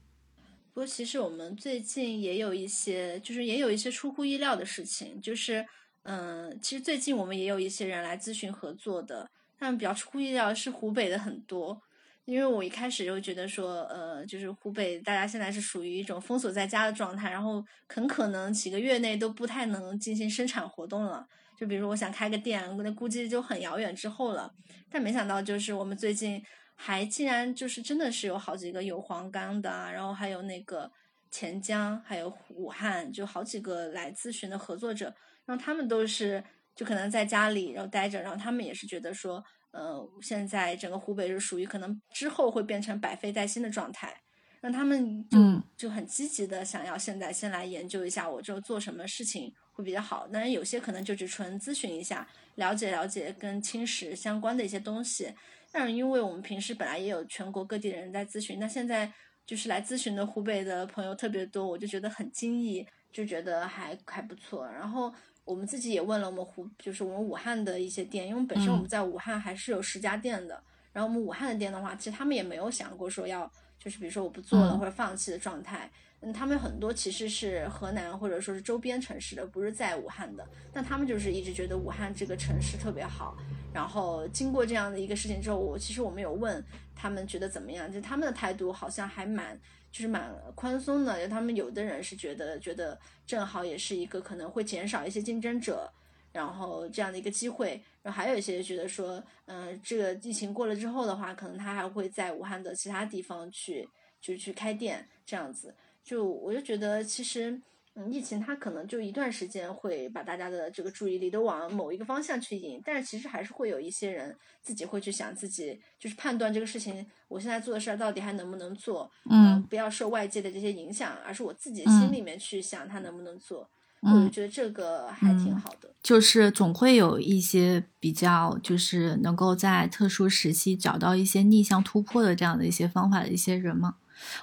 [0.72, 5.66] 不过其实我们最近也有一些，就是也有一些出乎意料的事情，就是。
[6.06, 9.28] 嗯，其实最近我们也有一些人来咨询合作的，
[9.58, 11.80] 但比较出乎意料是湖北的很多，
[12.24, 21.26] 因为我一开始就觉得说，呃，就是湖北大家现在是属于一种封锁在家的状态，然后很可能几个月内都不太能进行生产活动了。
[21.58, 24.52] 就比如说我想开个店，那估计就很遥远之后了。
[24.90, 26.40] 但没想到就是我们最近
[26.74, 30.90] 还竟然就是真的是有好几个有黄冈的啊，然后还有那个
[31.30, 35.14] 钱江，还有武汉，就好几个来咨询的合作者，
[35.46, 36.42] 然后他们都是
[36.74, 44.20] 就可能在家里然后待着，然后他们也是觉得说，呃，现在整个湖北是属于可能之后会变成百废待兴的状态。
[44.62, 45.38] 让他们就
[45.76, 50.26] 就很积极的想要现在先来研究一下我就做什么事情会比较好。
[50.26, 52.26] 当然有些可能就只纯咨询一下，
[52.56, 55.32] 了解了解跟青石相关的一些东西。
[55.70, 59.12] 但是因为我们平时本来也有全国各地的人在咨询，那现在
[59.46, 62.84] 就是来咨询的湖北的朋友特别多，我就觉得很惊异，
[63.16, 64.66] 就觉得还还不错。
[64.66, 65.10] 然后
[65.46, 70.62] 我们自己也问了我们湖，就是我们武汉的一些店，因为本身我们在武汉还是有十家店的。
[70.92, 73.50] 然后我们武汉的店的话，其实他们也没有想过说要。
[73.78, 75.88] 就是比如说我不做了或者放弃的状态，
[76.20, 80.44] 嗯，他们很多其实是河南或者说是周边城市的，不是在武汉的。
[80.72, 83.36] 那他们就是一直觉得武汉这个城市特别好。
[83.72, 86.64] 然后经过这样的一个事情之后，我其实我们有问
[86.96, 89.56] 他们觉得怎么样，就他们的态度好像还蛮
[89.96, 91.18] 就是蛮宽松的。
[91.22, 95.90] 就他们有的人是觉得觉得正好也是一个可能会减少一些竞争者。
[96.32, 103.88] 然后这样的一个机会，然后还有一些觉得说，嗯，这个疫情过了之后的话，可能他还会在武汉的其他地方去，
[104.20, 105.74] 就去开店这样子。
[106.04, 107.58] 就我就觉得，其实，
[107.98, 123.66] 嗯，疫情它可能就一段时间会把大家的这个注意力都往某一个方向去引，但是其实还是会有一些人自己会去想自己，就是判断这个事情，我现在做的事儿到底还能不能做，嗯，不要受外界的这些影响，而是我自己心里面去想它能不能做。
[124.02, 133.96] 我就觉得这个还挺好的，就是总会有一些比较，就是能够在特殊时期找到一些逆向突破的这样的一些方法的一些人嘛。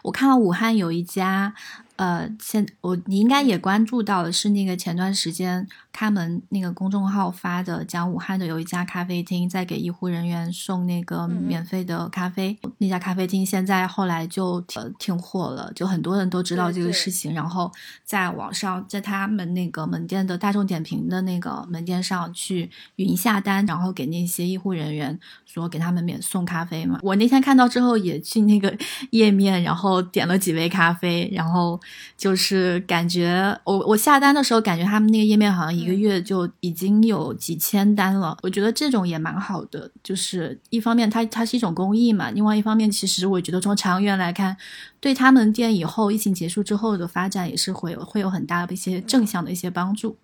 [0.03, 1.53] 我看到武汉有一家。
[1.95, 12.57] 呃，现我你应该也关注到的是那个前段时间开门那个公众号发的，讲武汉的有一家咖啡厅在给医护人员送那个免费的咖啡。
[12.79, 17.71] 那家咖啡厅现在后来就呃挺火了，就很多人都知道这个事情，然后
[18.03, 26.99] 在网上在他们那个门店的大众点评的那个门店上去云下单，然后给那些医护人员说给他们免送咖啡嘛。
[27.03, 28.75] 我那天看到之后也去那个
[29.11, 31.79] 页面，然后点了几杯咖啡，然后。
[32.17, 38.37] 就是感觉我我下单的时候，感觉他们那个页面好像一个月就已经有几千单了。
[38.41, 44.55] 我觉得这种也蛮好的，就是一方面它它是一种公益嘛，另外一方面其实我觉得从长远来看，
[44.99, 50.17] 对他们店以后疫情结束之后的发展也是会有会有很大的一些正向的一些帮助。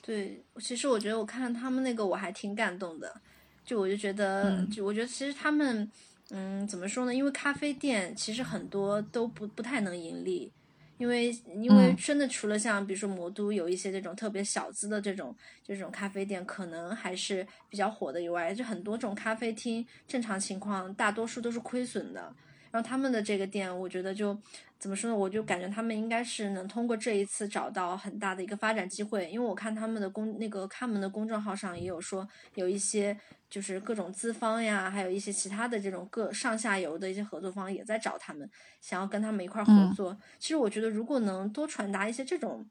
[0.00, 3.12] 对，其实我觉得我看他们那个我还挺感动的，
[3.64, 5.90] 就我就觉得，就我觉得其实他们，
[6.30, 7.12] 嗯，怎么说呢？
[7.12, 10.52] 因为咖啡店其实很多都不不太能盈利。
[10.98, 11.30] 因为，
[11.60, 22.34] 因为真的除了像比如说魔都有一些这种特别小资的这种这种咖啡店，可能还是比较火的以外，就很多种咖啡厅正常情况大多数都是亏损的。
[22.70, 24.36] 然后他们的这个店，我觉得就
[24.78, 25.16] 怎么说呢？
[25.16, 29.30] 我就感觉他们应该是能通过这一次找到很大的一个发展机会。
[29.30, 33.16] 因为我看他们的公那个看门的公众号上也有说有一些。
[33.48, 38.50] 就是各种资方呀，还有一些其他的这种各上下游的一些合作方也在找他们，
[38.80, 40.18] 想要跟他们一块合作。
[40.36, 42.66] 其实我觉得，如果能多传达一些这种，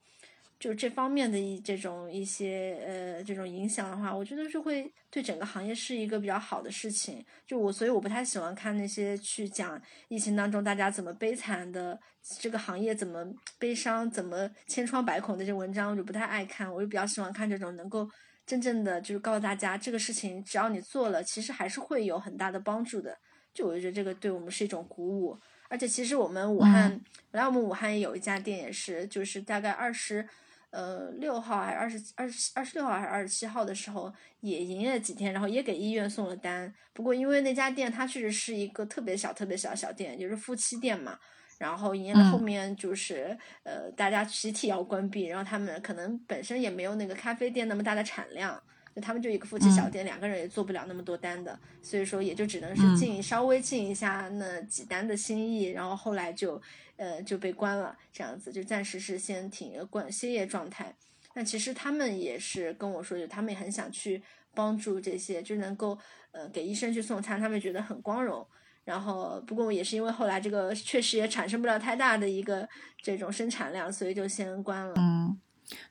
[0.65, 7.23] 就这方面的一这种一些呃这种影响的话，我觉得就会对整个行业是一个比较好的事情。
[7.45, 11.99] 就我，所以我不太喜欢看那些去讲疫情当中大家怎么悲惨的，
[12.39, 13.23] 这个行业怎么
[13.59, 16.73] 悲伤、怎么千疮百孔的这些文章，我就不太爱看。
[16.73, 18.09] 我就比较喜欢看这种能够。
[18.47, 23.15] 真正的就是告诉大家，这个事情只要你做了，其实还是会有很大的帮助的。
[23.53, 25.37] 就我就觉得这个对我们是一种鼓舞。
[25.67, 26.89] 而且其实我们武汉，
[27.29, 30.27] 本来我们武汉也有一家店，也是就是大概二十，
[30.75, 36.73] 呃六号还是二十二十二十六号还是二十七号的时候，也营业了几天，然后也给医院送了单。
[36.91, 41.17] 不过因为那家店它确实是一个特别小、特别小小店，就是夫妻店嘛。
[41.57, 48.61] 然后营业到后面就是呃，大家集体要关闭，然后他们可能本身也没有那个咖啡店那么大的产量，
[48.95, 56.61] 就他们就一个夫妻小店，两个人也做不了那么多单的，所以说也就只能是进稍微进一下那几单的心意，然后后来就
[56.95, 60.95] 呃就被关了，这样子就暂时是先停关歇业状态。
[61.33, 64.23] 那其实他们也是跟我说，就他们也很想去
[64.53, 65.99] 帮助这些，就能够
[66.31, 68.47] 呃给医生去送餐，他们觉得很光荣。
[68.85, 72.69] 然后，不过也是因为后来这个确实也产生不了太大的一个
[73.01, 74.93] 这种生产量，所以就先关了。
[74.95, 75.35] 嗯，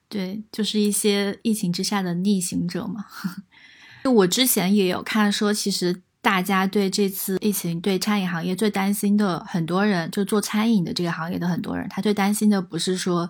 [0.08, 3.06] 对，就是一些疫情之下的逆行者嘛。
[4.04, 13.28] 就我之前也有看说，其实大家对这次疫情对餐饮行业最担心的很多人，就做餐饮的这个行业的很多人，他最担心的不是说。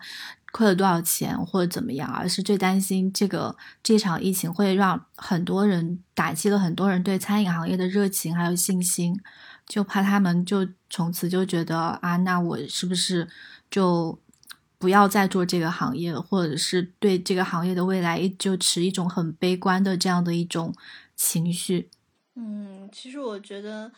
[0.57, 9.21] 亏了多少钱或者怎么样，而是最担心这个这场疫情会让很多人打击了很多人对餐饮行业的热情还有信心，
[9.67, 13.29] 就怕他们就从此就觉得啊，那我是不是
[13.69, 14.17] 就
[14.79, 20.75] 不要再做这个行业了，或者是对这个行业的未来就持一种很悲观的这样的一种
[21.17, 21.91] 情绪。
[22.35, 23.93] 嗯，其实我觉得，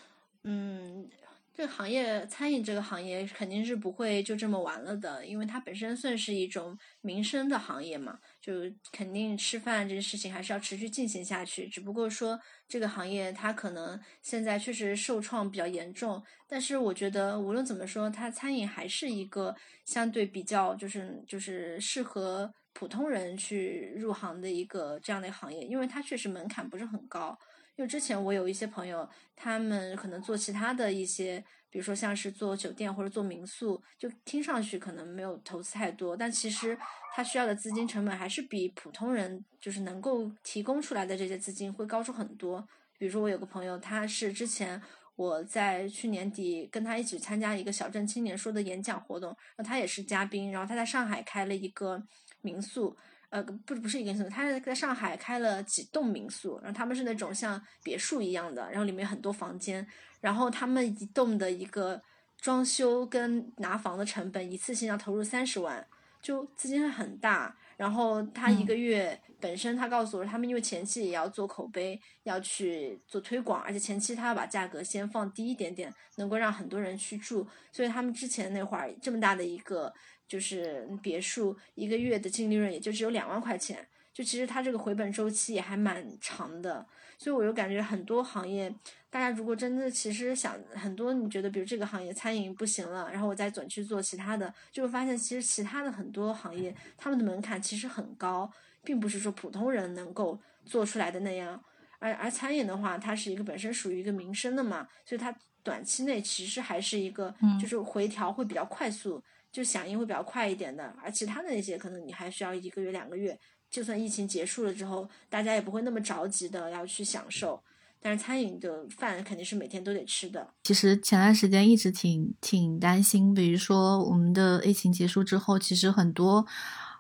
[0.45, 1.09] 嗯。
[1.57, 8.53] 这个行业，餐饮这个行业肯定是不会就这么完了的，因为它本身算是一种民生的行业嘛，就
[8.93, 11.67] 肯定吃饭这件事情还是要持续进行下去。
[11.67, 12.39] 只不过说
[12.69, 27.39] 这个行业它可能现在确实受创比较严重，但是我觉得无论怎么说，它餐饮还是一个相对比较就是就是适合普通人去入行的一个这样的行业，因为它确实门槛不是很高。
[27.77, 36.77] 因为之前我有一些朋友，他们可能做其他的一些，比如说像是做酒店或者做民宿，就听上去可能没有投资太多，但其实
[37.15, 42.67] 他需要的资金成本还是比普通人就是能够提供出来的这些资金会高出很多。
[42.99, 44.81] 比如说我有个朋友，他是之前
[45.15, 52.03] 我在去年底跟他一起参加一个小镇青年说的演讲活动，然后他也是嘉宾，然后他在上海开了一个
[52.41, 52.97] 民宿。
[53.29, 59.87] 呃，不，不是一个民宿，他在上海开了几栋民宿，然后他们是那种像别墅一样的，然后里面很多房间，
[60.21, 62.01] 然后他们一栋的一个
[62.41, 65.85] 装修跟拿房的成本一次性要投入三十万，
[66.23, 67.57] 就资金很大。
[67.77, 79.93] 然后他一个月本身，他告诉我，他们因为前期也要做口碑，要去做推广，而且前期他要把价格先放低一点点，能够让很多人去住，所以他们之前那会儿这么大的一个。
[80.29, 86.85] 就是别墅一个月的净利润也就只有两万块钱，就其实它这个回本周期也还蛮长的，
[87.19, 88.75] 所以我就感觉很多行业，
[89.11, 98.51] 大家如果真的其实想很多，你觉得比如这个行业餐饮不行了，然后我再转去做其他的，就会发现其实其他的很多行业他们的门槛其实很高，
[98.83, 101.63] 并不是说普通人能够做出来的那样，
[101.99, 109.23] 而而餐饮的话，它是一个本身属于一个民生的嘛，所以它短期内其实还是一个就是回调会比较快速。
[109.57, 113.35] 就响应会比较快一点的，而其他的那些可能你还需要一个月两个月，
[113.71, 117.59] 就算疫情结束了之后，大家也不会那么着急的要去享受。
[117.99, 120.47] 但是餐饮的饭肯定是每天都得吃的。
[120.65, 126.45] 其实前段时间一直挺挺担心，比如说我们的疫情结束之后，其实很多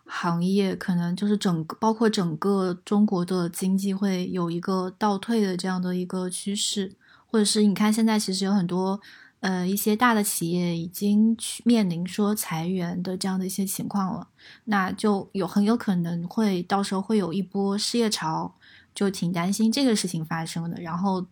[0.06, 6.96] 行业可能就是整个包括整个中国的经济会有一个倒退的这样的一个趋势，
[7.26, 8.98] 或者是你看现在其实有很多。
[9.40, 14.28] 呃，一些大的企业已经去面临说裁员的这样的一些情况了，
[14.64, 18.54] 那就有很有可能会到时候会有一波失业潮，
[18.94, 20.80] 就挺担心这个事情发生的。
[20.80, 21.26] 然后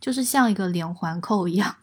[0.00, 1.76] 就是像一个连环扣一样。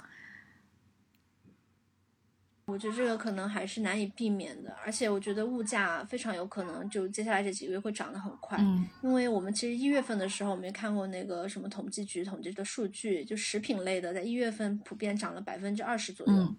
[2.68, 8.58] 我觉得这个可能还是难以避免的，而且我觉得物价非常有可能就接下来这几个月会涨得很快，
[9.04, 16.56] 因为我们其实一月份的时候，我们也看过那个什么统计局统计的数据，就食品类的在一月份普遍涨了百分之二十左右，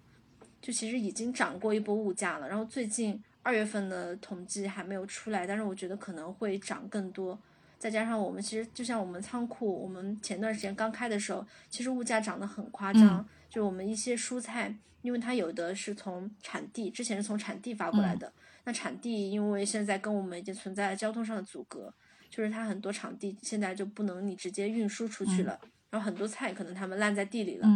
[0.61, 2.47] 就其实已经涨过一波物价了。
[2.47, 7.37] 然后最近二月份的统计还没有出来，但是我觉得可能会涨更多。
[7.77, 14.77] 再加上我们其实就像我们仓库，我们前段时间刚开的时候，其实物价涨得很夸张，就我们一些蔬菜。
[15.03, 18.33] 因为它有的是从产地，之前是从产地发过来的。
[18.65, 21.93] 那产地因为现在跟我们已经存在交通上的阻隔，
[22.29, 25.57] 就是它很多场地现在就不能你直接运输出去了。
[25.89, 27.67] 然后很多菜可能他们烂在地里了，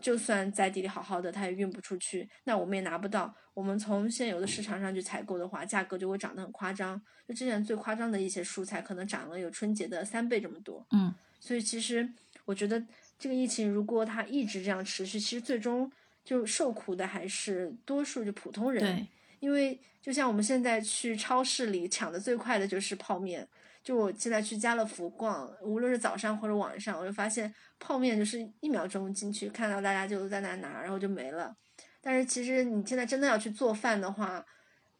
[0.00, 2.28] 就算在地里好好的，它也运不出去。
[2.44, 3.32] 那我们也拿不到。
[3.54, 7.00] 我们从现有的市场上去采购的话，价格就会涨得很夸张。
[7.28, 10.84] 就之前最夸张的一些蔬菜，可能涨了有春节的三倍这么多。
[10.90, 12.10] 嗯，所以其实
[12.46, 12.82] 我觉得
[13.20, 15.88] 这个疫情如果它一直这样持续，其实最终。
[16.22, 19.08] 就受苦的还是多数就普通人，
[19.40, 23.48] 因为就像我们现在去超市里抢的最快的就是泡面。
[23.82, 31.56] 就我现在去家乐福逛，无论是早上或者晚上，我就发现泡面就是一秒钟进去，看到大家就在那拿，然后就没了。
[32.02, 34.44] 但是其实你现在真的要去做饭的话，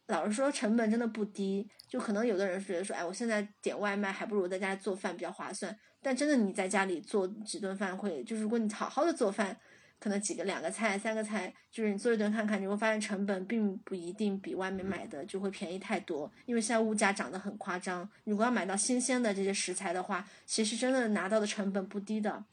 [0.07, 1.69] 老实说成本真的不低。
[1.87, 5.77] 就可能有的人觉得说，哎，我现在点外卖还不如在家做饭比较划算。
[6.01, 9.57] 但真的你在家里做几顿饭会，就是如果你好好的做饭。
[10.03, 18.09] 可能几个两个菜三个菜，就是你做一顿看看，你会发现成本并不一定比外面买的就会便宜太多，因为现在物价涨得很夸张。
[18.23, 22.43] 如果要买到新鲜的这些食材的话，其实真的拿到的成本不低的。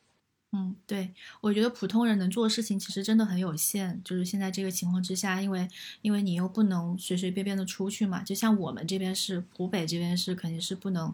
[0.52, 5.66] 嗯，对，我觉得普通人能做的事情其实真的很有限，就是现在这个情况之下，因为
[6.02, 11.10] 因为你又不能随随便便的出去嘛，就像我们这边是湖北这边是肯定是不能。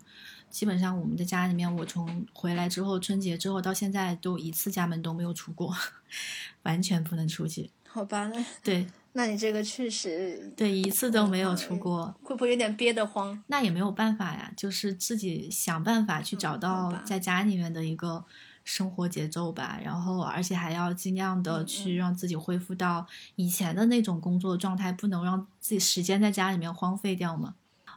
[0.51, 5.75] 基本上我们的家里面，我从回来之后，春节之后到现在都一次家门都没有出过，
[6.63, 7.71] 完全不能出去。
[7.87, 8.31] 好吧，
[8.63, 13.41] 对，那你这个确实对一次都没有出过，会不会有点憋得慌？
[13.47, 18.25] 那也没有办法呀，就是自己想办法去找到在家里面的一个
[18.65, 19.79] 生活节奏吧。
[19.85, 27.55] 然后，而且还要尽量的去让自己恢复到以前的那种工作状态，不能让自己时间在家里面荒废掉嘛。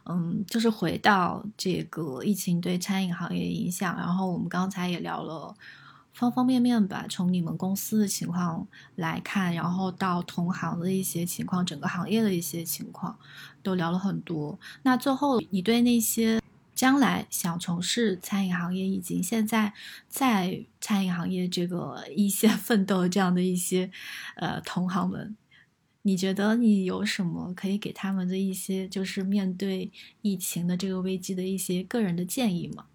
[0.08, 5.54] 嗯，就是回到这个疫情对餐饮行业影响，然后我们刚才也聊了。
[6.14, 13.16] 方方面面吧，从你们公司的情况来看，然后到同行的一些情况，整个行业的一些情况，
[13.62, 14.58] 都聊了很多。
[14.82, 16.42] 那最后，你对那些
[16.74, 19.72] 将来想从事餐饮行业，以及现在
[20.08, 23.88] 在餐饮行业这个一线奋斗这样的一些
[24.34, 25.36] 呃同行们，
[26.08, 32.86] 你觉得你有什么可以给他们的一些，就是面对疫情的这个危机的一些个人的建议吗？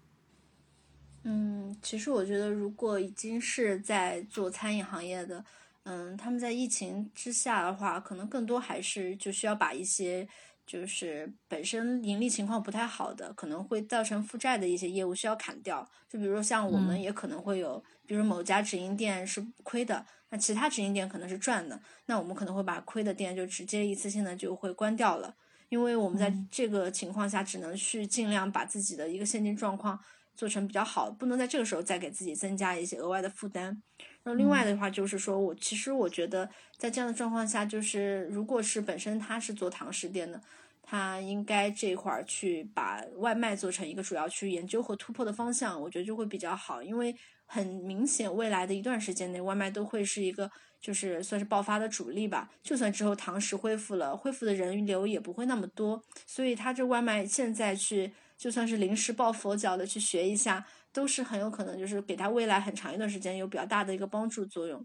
[1.22, 5.44] 嗯，其实我觉得，如果已经是在做餐饮行业的，
[5.84, 10.26] 嗯，他们在疫情之下的话，可能更多还是就需要把一些
[10.66, 15.88] 就是本身盈利情况不太好的，可能会造成负债的一些业务需要砍掉。
[16.08, 25.34] 就比如说像我们也可能会有，比如某家直营店是亏的，那其他直营店可能是赚的，那我们可能会把亏的店就直接一次性的就会关掉了，
[25.68, 29.98] 因为我们在这个情况下只能去尽量把自己的一个现金状况。
[30.36, 33.80] 做成比较好，不能在这个时候再给自己增加一些额外的负担。
[34.24, 40.40] 那另外的话就是说，我其实我觉得在这样的状况下，就是如果是本身他是做堂食店的，
[40.82, 46.82] 他应该这块儿去把外卖做成一个主要去研究和突破的方向，我觉得就会比较好。
[46.82, 47.14] 因为
[47.46, 50.50] 很明显，未来的一段时间内，外卖都会是一个
[50.80, 52.50] 就是算是爆发的主力吧。
[52.62, 58.12] 就算之后堂食恢复了，恢复的人流也不会那么多，所以他这外卖现在去。
[58.36, 64.84] 就算是临时抱佛脚的去学一下，都是很有可能就是给他未来很长一段时间有比较大的一个帮助作用。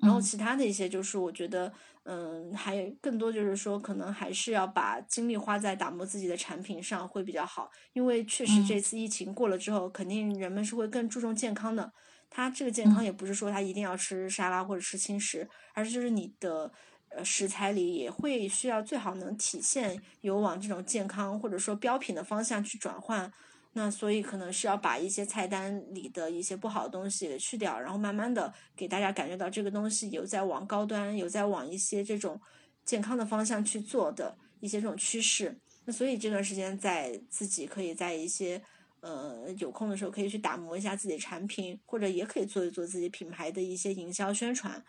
[0.00, 1.70] 然后其他的一些就是我觉得，
[2.04, 7.70] 嗯，还更多就是说，可能还是要把精力花在打磨自己的产品上会比较好。
[7.92, 11.92] 因为确实这次疫情过了之后，肯定人们是会更注重健康的。
[12.30, 16.72] 他这个健康也不是说他一定要吃沙拉或者吃轻食，而是就是你的。
[17.10, 23.32] 呃，食材里也会需要最好能体现有往这种健康或者说标品的方向去转换，
[23.74, 32.40] 那所以可能是要把一些菜单里的一些不好的东西给去掉，然后慢慢的给大家感觉到这个东西有在往高端，有在往一些这种
[32.84, 35.56] 健康的方向去做的一些这种趋势。
[35.84, 38.60] 那所以这段时间在自己可以在一些
[39.00, 44.84] 呃有空的时候可以去打磨一下自己的产品，或者也可以做一做自己品牌的一些营销宣传。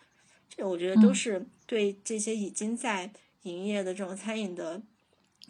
[0.48, 3.10] 这我觉得都是对这些已经在
[3.42, 4.82] 营业的这种餐饮的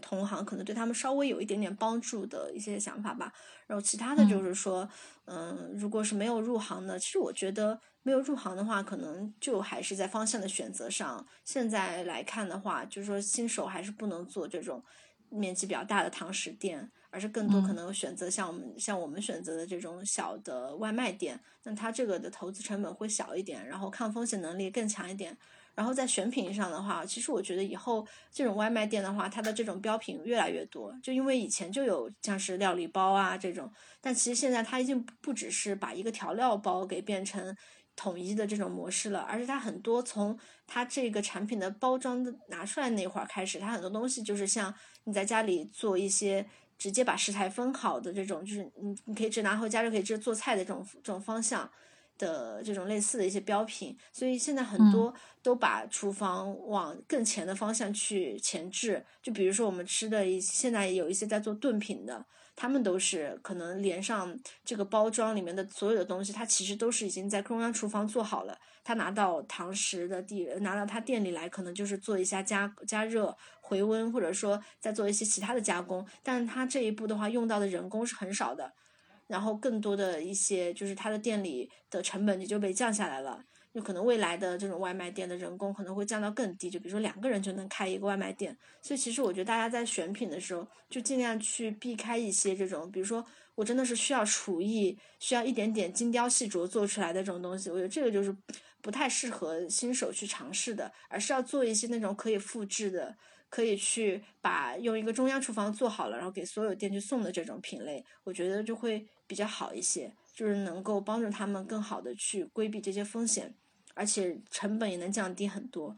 [0.01, 3.33] 同行，可能对他们稍微有一点点帮助的一些想法吧。
[3.67, 4.89] 然后其他的就是说，
[5.27, 11.25] 嗯，如果是没有入行的，其实我觉得没有入行的话，可能就还是在方向的选择上。
[11.45, 14.83] 现在来看的话，就是说新手还是不能做这种
[15.29, 16.91] 面积比较大的堂食店。
[17.13, 25.37] 而是更多可能选择像我们像我们选择的这种小的外卖店，那它这个的投资成本会小一点，然后抗风险能力更强一点。
[25.81, 30.95] 然后在选品上的话，其实我觉得以后这种外卖店的话，它的这种标品越来越多。
[31.03, 37.57] 就因为以前就有像是料理包啊这种，但其实现在它已经不只是把一个调料包给变成
[37.97, 44.75] 统一的这种模式了，而且它很多从它这个产品的包装的拿出来那会儿开始，它很多东西就是像
[45.05, 46.45] 你在家里做一些。
[46.81, 51.71] 直接把食材分好的这种，就是你你可以直接拿回家就可以直接做菜的这种这种方向
[52.21, 59.05] 的这种类似的一些标品，所以现在很多都把厨房往更前的方向去前置。
[59.21, 62.25] 就比如说我们吃的一现在有一些在做炖品的，
[62.55, 68.57] 他们都是可能连上这个包装里面的所有的东西，它其实都是已经在中央厨房做好了。
[68.85, 73.37] 他拿到堂食的地，拿到他店里来，可能就是做一下加加热。
[73.63, 78.73] 回温，或者说再做一些其他的加工，但是它这一步的话，用到的人工是很少的，
[79.31, 83.41] 然后更多的一些就是它的店里的成本也就被降下来了。
[83.75, 88.59] 有可能未来的这种外卖店的人工可能会降到更低，就比如说两个人就能开一个外卖店。
[88.83, 93.25] 所以其实我觉得大家在选品的时候，就尽量去避开一些这种，比如说
[93.55, 98.37] 我真的是需要厨艺，需要一点点精雕细琢做出来的这种东西，我觉得这个就是
[98.83, 103.17] 不太适合新手去尝试的，而是要做一些那种可以复制的。
[103.49, 113.55] 可以去把用一个中央厨房做好了，然后给所有店去送的这种品类，我觉得就会比较好一些，就是能够帮助他们更好的去规避这些风险，
[113.95, 115.95] 而且成本也能降低很多。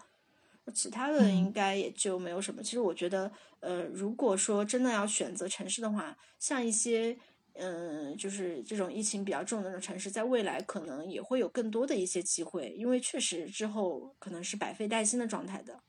[0.75, 2.63] 其他的应该也就没有什么。
[2.63, 7.17] 其实我觉得，呃，如果说真的要选择城市的话，像一些，
[7.55, 15.81] 嗯，就是这种疫情比较重的那种城市，在未来可能也会有更多的一些机会，因为确实之后可能是百废待兴的状态的。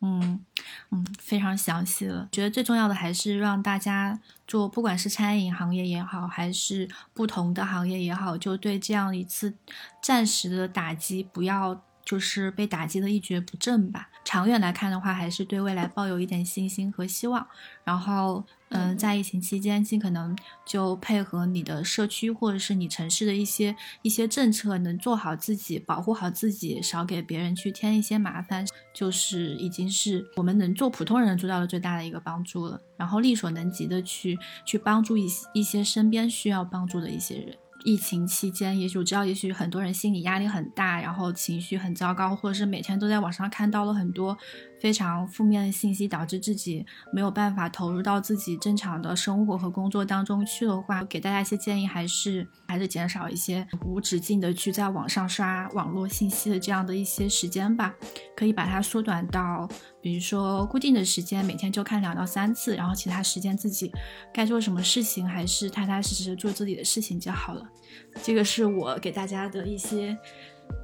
[0.00, 0.44] 嗯
[0.90, 2.28] 嗯，非常详细了。
[2.30, 9.54] 觉得最重要的还是让大家做，不管是餐饮行业也好，还是不同的行业也好，就对这样一次
[10.02, 14.08] 暂时的打击，不要就是被打击的一蹶不振吧。
[14.28, 17.46] 长远来看的话，还是对未来抱有一点信心和希望。
[17.82, 20.36] 然后，嗯，在疫情期间，尽可能
[20.66, 32.78] 就配合你的社区或者是你城市的一些一些政策，能做好自己，保护好自己，少给别人去添一些麻烦，就是已经是我们能做普通人做到的最大的一个帮助了。
[32.98, 37.56] 然后力所能及的去去帮助一一些身边需要帮助的一些人。
[37.84, 44.36] 疫情期间，也许我知道，也许很多人心理压力很大，然后情绪很糟糕，或者是每天都在网上看到了很多。
[44.80, 57.92] 非常负面的信息导致自己没有办法投入到自己正常的生活和工作当中去的话，给大家一些建议，还是还是减少一些无止境的去在网上刷网络信息的这样的一些时间吧。
[58.36, 59.68] 可以把它缩短到，
[60.08, 63.92] 比如说固定的时间，每天就看两到三次，然后其他时间自己
[64.32, 67.62] 该做什么事情，还是踏踏实实做自己的事情就好了。
[68.22, 70.16] 这个是我给大家的一些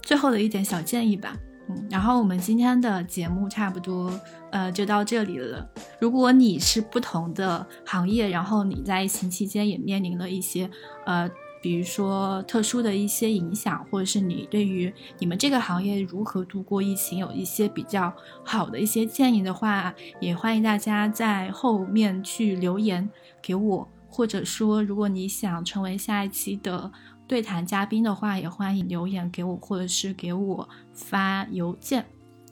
[0.02, 1.34] 最后的一点小建议吧。
[1.70, 4.12] 嗯，然后我们今天的节目差不多，
[4.52, 5.66] 呃，就到这里了。
[5.98, 10.68] 如果你是不同的行业，然后你在疫情期间也面临了一些，
[11.06, 11.30] 呃，
[11.64, 18.12] 比如说特殊的一些影响，或者是你对于你们这个行业如何度过疫情有一些比较
[18.44, 23.08] 好的一些建议的话，也欢迎大家在后面去留言
[23.40, 26.92] 给我，或者说如果你想成为下一期的。
[27.26, 32.04] 对谈嘉宾的话，也欢迎留言给我，或者是给我发邮件。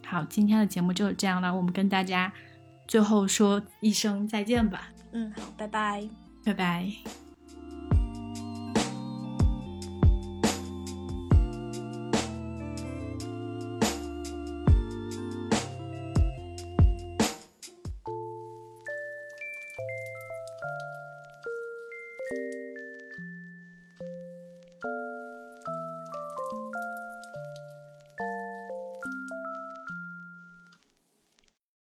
[0.03, 2.33] 好，今天的节目就是这样了，我们跟大家
[2.87, 4.89] 最后说一声再见吧。
[5.11, 6.09] 嗯，好，拜拜，
[6.43, 7.22] 拜拜。